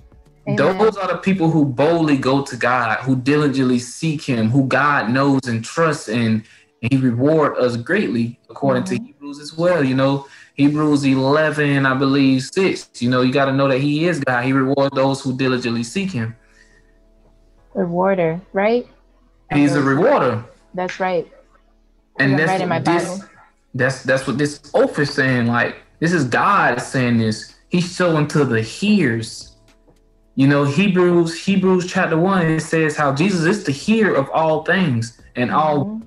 [0.58, 5.12] Those are the people who boldly go to God, who diligently seek Him, who God
[5.12, 6.44] knows and trusts, and
[6.82, 9.84] He reward us greatly, according to Hebrews as well.
[9.84, 10.26] You know,
[10.60, 12.90] Hebrews 11, I believe, 6.
[13.00, 14.44] You know, you got to know that He is God.
[14.44, 16.36] He rewards those who diligently seek Him.
[17.74, 18.86] Rewarder, right?
[19.54, 20.44] He's a rewarder.
[20.74, 21.26] That's right.
[22.20, 23.30] And that's right in my what this, Bible.
[23.74, 25.48] that's that's what this oath is saying.
[25.48, 27.56] Like this is God saying this.
[27.70, 29.56] He's showing to the hearers.
[30.36, 34.66] You know, Hebrews, Hebrews chapter one, it says how Jesus is the hearer of all
[34.66, 36.02] things and all Mhm.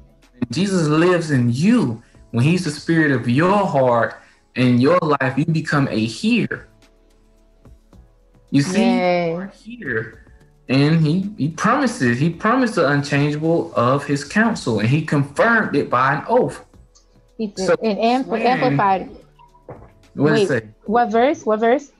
[0.50, 2.02] Jesus lives in you.
[2.32, 4.16] When he's the spirit of your heart
[4.56, 6.68] and your life, you become a hearer.
[8.50, 9.48] You see, Yay.
[9.54, 10.18] here.
[10.68, 15.90] And he, he promises, he promised the unchangeable of his counsel, and he confirmed it
[15.90, 16.64] by an oath.
[17.38, 17.66] He did.
[17.66, 19.10] So, and ampl- amplified.
[20.14, 20.48] What Wait.
[20.48, 20.68] say?
[20.84, 21.44] What verse?
[21.44, 21.92] What verse?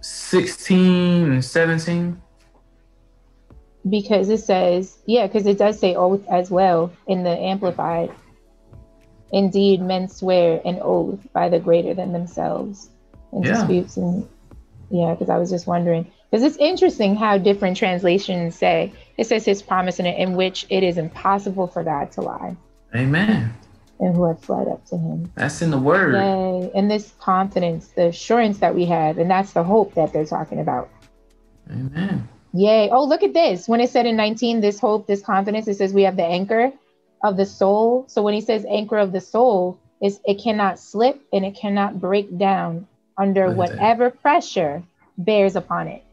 [0.00, 2.20] 16 and 17.
[3.88, 8.10] Because it says, yeah, because it does say oath as well in the amplified.
[9.32, 12.88] Indeed, men swear an oath by the greater than themselves
[13.32, 13.52] in Yeah.
[13.52, 14.26] disputes and
[14.90, 19.44] yeah, because I was just wondering because it's interesting how different translations say it says
[19.44, 22.56] his promise in it in which it is impossible for God to lie
[22.94, 23.52] Amen.
[24.00, 25.30] and who have fled up to him.
[25.34, 26.14] That's in the word.
[26.14, 26.70] Yay.
[26.74, 30.60] And this confidence, the assurance that we have, and that's the hope that they're talking
[30.60, 30.88] about.
[31.70, 32.26] Amen.
[32.54, 32.88] Yay.
[32.90, 33.68] Oh, look at this.
[33.68, 36.72] When it said in 19, this hope, this confidence, it says we have the anchor
[37.22, 38.04] of the soul.
[38.08, 42.00] So when he says anchor of the soul, is it cannot slip and it cannot
[42.00, 43.56] break down under that.
[43.56, 44.82] whatever pressure
[45.18, 46.04] bears upon it.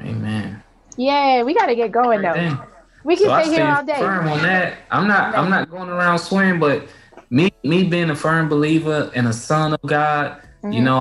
[0.00, 0.62] Amen.
[0.96, 2.30] Yeah, we gotta get going though.
[2.34, 2.58] Amen.
[3.04, 3.98] We can So stay here all day.
[3.98, 4.78] firm on that.
[4.90, 5.34] I'm not.
[5.36, 6.88] I'm not going around swearing, but
[7.30, 10.84] me, me being a firm believer and a son of God, you Mhm.
[10.84, 11.00] know,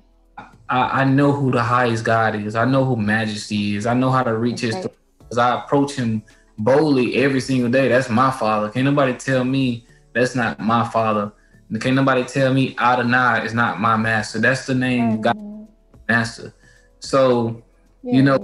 [0.69, 2.55] I, I know who the highest God is.
[2.55, 3.85] I know who Majesty is.
[3.85, 4.75] I know how to reach His.
[4.75, 4.91] Right.
[5.29, 6.23] Because I approach Him
[6.58, 7.88] boldly every single day.
[7.89, 8.70] That's my Father.
[8.70, 11.32] Can't nobody tell me that's not my Father.
[11.80, 14.39] Can't nobody tell me Adonai is not my Master.
[14.39, 15.68] That's the name God Mhm.
[16.08, 16.53] Master.
[16.99, 17.62] So
[18.03, 18.38] You know,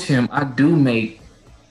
[0.00, 1.20] him, I do make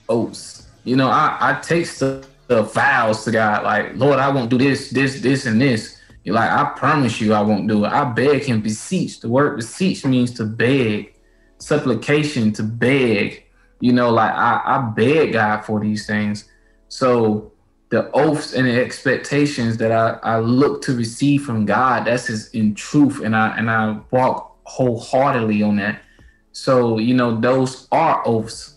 [0.08, 0.68] oaths.
[0.84, 4.56] You know, I, I take the, the vows to God, like, Lord, I won't do
[4.58, 5.98] this, this, this, and this.
[6.24, 7.88] You're like, I promise you I won't do it.
[7.92, 9.20] I beg him, beseech.
[9.20, 11.14] The word beseech means to beg,
[11.58, 13.44] supplication, to beg.
[13.80, 16.48] You know, like I, I beg God for these things.
[16.88, 17.52] So
[17.90, 22.48] the oaths and the expectations that I, I look to receive from God, that's his
[22.50, 23.20] in truth.
[23.22, 26.02] And I and I walk wholeheartedly on that.
[26.52, 28.76] So, you know, those are oaths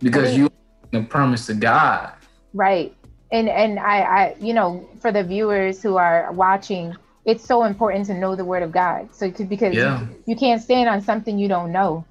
[0.00, 0.50] because you
[0.90, 2.12] the promise to God.
[2.52, 2.94] Right.
[3.30, 8.06] And and I, I you know, for the viewers who are watching, it's so important
[8.06, 9.14] to know the word of God.
[9.14, 10.06] So because yeah.
[10.26, 12.04] you can't stand on something you don't know.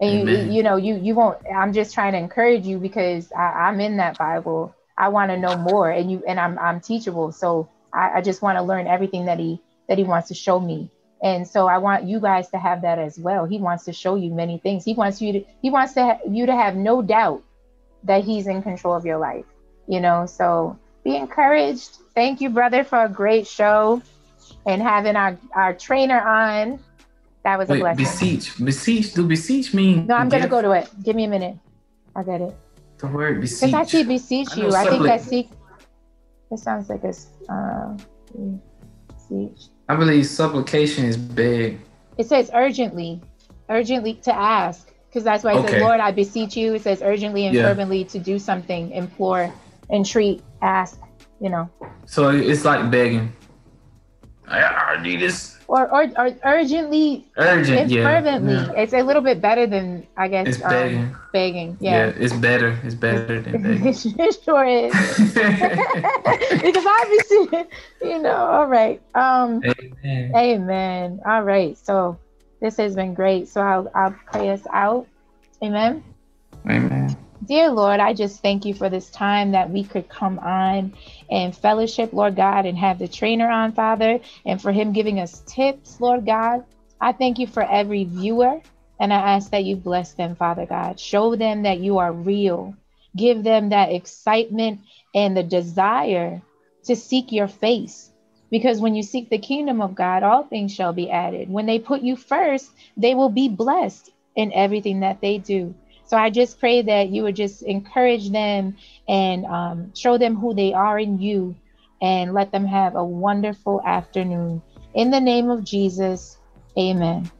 [0.00, 3.68] And you, you know, you you won't I'm just trying to encourage you because I,
[3.68, 4.74] I'm in that Bible.
[4.96, 7.32] I want to know more and you and I'm I'm teachable.
[7.32, 10.60] So I, I just want to learn everything that he that he wants to show
[10.60, 10.90] me.
[11.22, 13.44] And so I want you guys to have that as well.
[13.44, 14.84] He wants to show you many things.
[14.84, 17.42] He wants you to he wants to ha- you to have no doubt
[18.04, 19.44] that he's in control of your life.
[19.88, 21.98] You know, so be encouraged.
[22.14, 24.02] Thank you, brother, for a great show
[24.66, 26.78] and having our our trainer on.
[27.48, 28.04] That was Wait, a blessing.
[28.04, 29.14] Beseech, beseech.
[29.14, 30.06] Do beseech mean?
[30.06, 30.86] No, I'm gonna go to it.
[31.02, 31.56] Give me a minute.
[32.14, 32.54] I get it.
[32.98, 33.70] The word beseech.
[33.70, 34.68] Because I see beseech you.
[34.68, 35.48] I, I think I see.
[36.50, 37.14] It sounds like a
[37.50, 37.96] uh,
[39.08, 39.68] beseech.
[39.88, 41.80] I believe supplication is big.
[42.18, 43.22] It says urgently,
[43.70, 45.68] urgently to ask, because that's why it okay.
[45.68, 46.74] says, Lord, I beseech you.
[46.74, 47.62] It says urgently and yeah.
[47.62, 49.50] fervently to do something, implore,
[49.88, 51.00] entreat, ask,
[51.40, 51.70] you know.
[52.04, 53.32] So it's like begging.
[54.50, 55.56] I, I need this.
[55.68, 58.54] Or, or, or urgently, urgent, and yeah, fervently.
[58.54, 58.72] Yeah.
[58.72, 60.46] It's a little bit better than I guess.
[60.48, 61.16] It's um, begging.
[61.32, 62.06] begging, yeah.
[62.06, 62.78] Yeah, it's better.
[62.84, 63.86] It's better than begging.
[63.86, 64.92] it sure is.
[66.62, 67.66] because obviously,
[68.02, 68.36] you know.
[68.36, 69.02] All right.
[69.14, 69.62] Um.
[69.64, 70.32] Amen.
[70.34, 71.20] Amen.
[71.26, 71.76] All right.
[71.76, 72.18] So
[72.60, 73.48] this has been great.
[73.48, 75.06] So I'll I'll pray us out.
[75.62, 76.02] Amen.
[76.66, 77.16] Amen.
[77.48, 80.94] Dear Lord, I just thank you for this time that we could come on
[81.30, 85.42] and fellowship, Lord God, and have the trainer on, Father, and for him giving us
[85.46, 86.64] tips, Lord God.
[87.00, 88.60] I thank you for every viewer,
[89.00, 91.00] and I ask that you bless them, Father God.
[91.00, 92.74] Show them that you are real.
[93.16, 94.80] Give them that excitement
[95.14, 96.42] and the desire
[96.84, 98.10] to seek your face.
[98.50, 101.50] Because when you seek the kingdom of God, all things shall be added.
[101.50, 105.74] When they put you first, they will be blessed in everything that they do.
[106.08, 108.76] So I just pray that you would just encourage them
[109.08, 111.54] and um, show them who they are in you
[112.00, 114.62] and let them have a wonderful afternoon.
[114.94, 116.38] In the name of Jesus,
[116.78, 117.30] amen.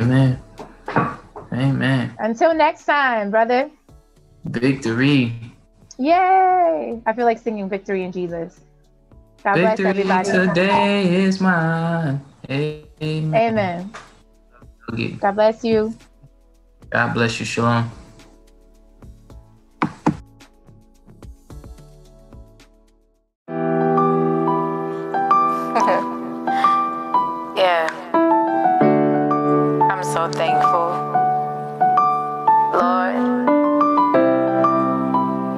[0.00, 0.42] Amen.
[1.52, 2.16] Amen.
[2.18, 3.70] Until next time, brother.
[4.44, 5.32] Victory.
[5.98, 7.00] Yay.
[7.06, 8.58] I feel like singing victory in Jesus.
[9.44, 10.48] God victory bless everybody.
[10.48, 12.20] Today is mine.
[12.50, 13.34] Amen.
[13.34, 13.92] Amen.
[14.92, 15.10] Okay.
[15.12, 15.94] God bless you.
[16.92, 17.46] God bless you.
[17.46, 17.90] Shalom.
[27.56, 27.88] yeah.
[29.90, 30.92] I'm so thankful.
[32.76, 33.16] Lord,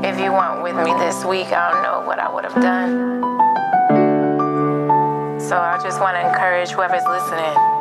[0.04, 3.22] if you weren't with me this week, I don't know what I would have done.
[5.40, 7.73] So I just want to encourage whoever's listening.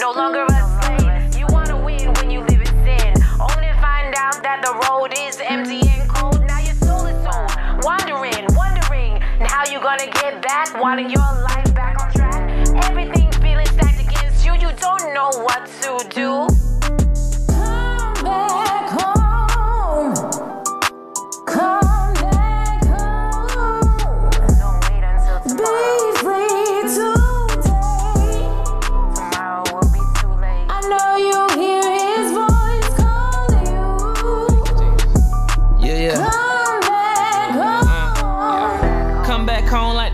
[0.00, 1.38] No longer a slave.
[1.38, 5.12] You wanna win when you live in sin, only to find out that the road
[5.16, 6.40] is empty and cold.
[6.46, 7.50] Now your soul is sold,
[7.84, 11.43] wandering, wondering how you gonna get back, wanting your life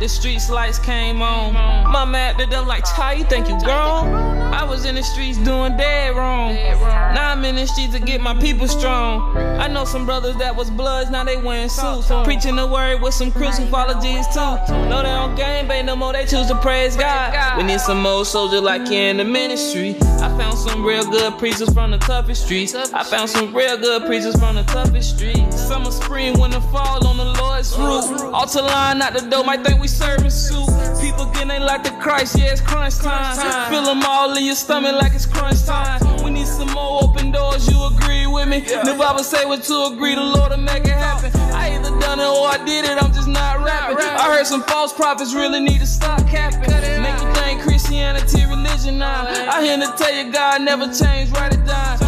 [0.09, 1.80] streets lights came on.
[1.91, 4.30] Mama acted up like, how you think you grown?
[4.53, 6.55] I was in the streets doing dead wrong.
[6.55, 9.36] Now I'm in the streets to get my people strong.
[9.36, 12.09] I know some brothers that was bloods, now they wearing suits.
[12.24, 14.74] Preaching the word with some crucifixions too.
[14.88, 17.59] No, they don't game bang no more, they choose to praise God.
[17.59, 19.97] We need some old soldiers like here in the ministry.
[20.01, 22.74] I found some real good preachers from the toughest streets.
[22.74, 25.61] I found some real good preachers from the toughest streets.
[25.61, 28.05] Summer, spring, winter, fall on the Lord's roof.
[28.32, 30.68] Altar line out the door, might think we serving soup.
[31.01, 33.70] People getting like the Christ, yeah, it's crunch time.
[33.70, 36.01] Feel them all in your stomach like it's crunch time.
[36.24, 38.61] We need some more open doors, you agree with me?
[38.61, 41.31] The Bible say what to agree, the Lord will make it happen.
[41.53, 43.99] I either done it or I did it, I'm just not rapping.
[43.99, 46.70] I heard some false prophets really need to stop capping.
[47.03, 49.26] Make you think Christianity religion now.
[49.28, 51.99] I here to tell you God never changed, write it down.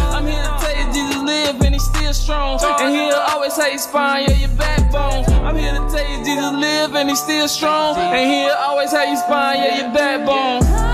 [1.53, 2.59] Live and he's still strong.
[2.63, 5.25] And he'll always have your spine, yeah, your backbone.
[5.45, 7.97] I'm here to tell you Jesus live and he's still strong.
[7.97, 10.92] And he'll always have your spine, yeah, your backbone.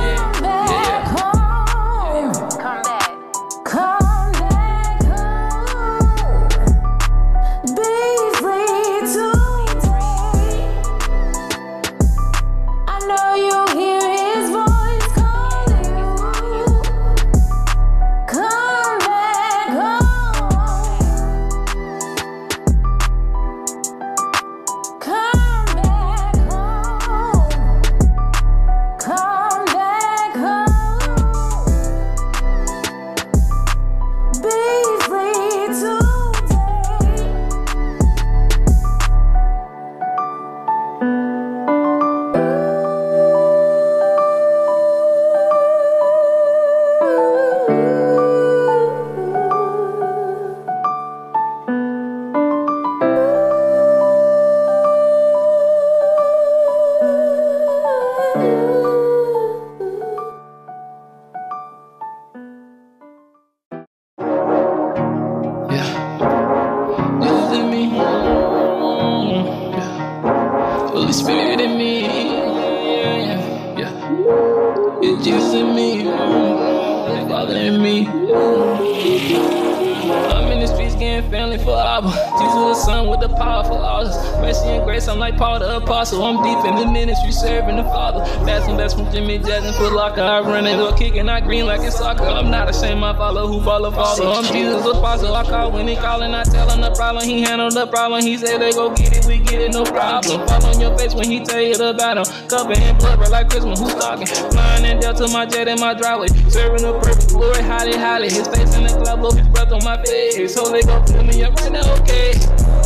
[93.39, 94.23] Follow who follow Father.
[94.25, 95.35] I'm Jesus Apostle.
[95.35, 97.23] I call when he calling, I tell him the problem.
[97.25, 98.21] He handle the problem.
[98.21, 100.45] He say they go get it, we get it, no problem.
[100.47, 102.25] Fall on your face when he tell you the battle.
[102.47, 104.27] Cover in blood, right like Christmas, who's talking?
[104.27, 106.27] Flying in Delta, my jet in my driveway.
[106.49, 108.29] Serving the perfect glory, highly, highly.
[108.29, 110.53] His face in the club, blow his breath on my face.
[110.53, 112.33] So they go fill me up right now, okay.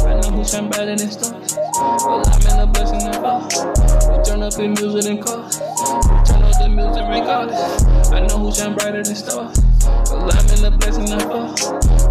[0.05, 1.57] I know who shine brighter than stars.
[2.05, 3.41] Well, I'm in a blessing and fall.
[3.47, 5.59] We turn up the music and cars.
[5.59, 8.11] We turn up the music regardless.
[8.11, 9.72] I know who shine brighter than stars.
[10.13, 11.49] Well, I'm in a blessing and fall.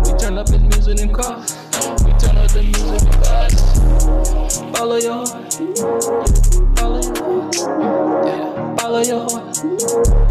[0.04, 1.54] We turn up the music and cars.
[2.04, 4.58] We turn up the music regardless.
[4.76, 5.54] Follow your heart.
[6.78, 8.26] Follow your heart.
[8.26, 8.76] Yeah.
[8.76, 10.21] Follow your heart.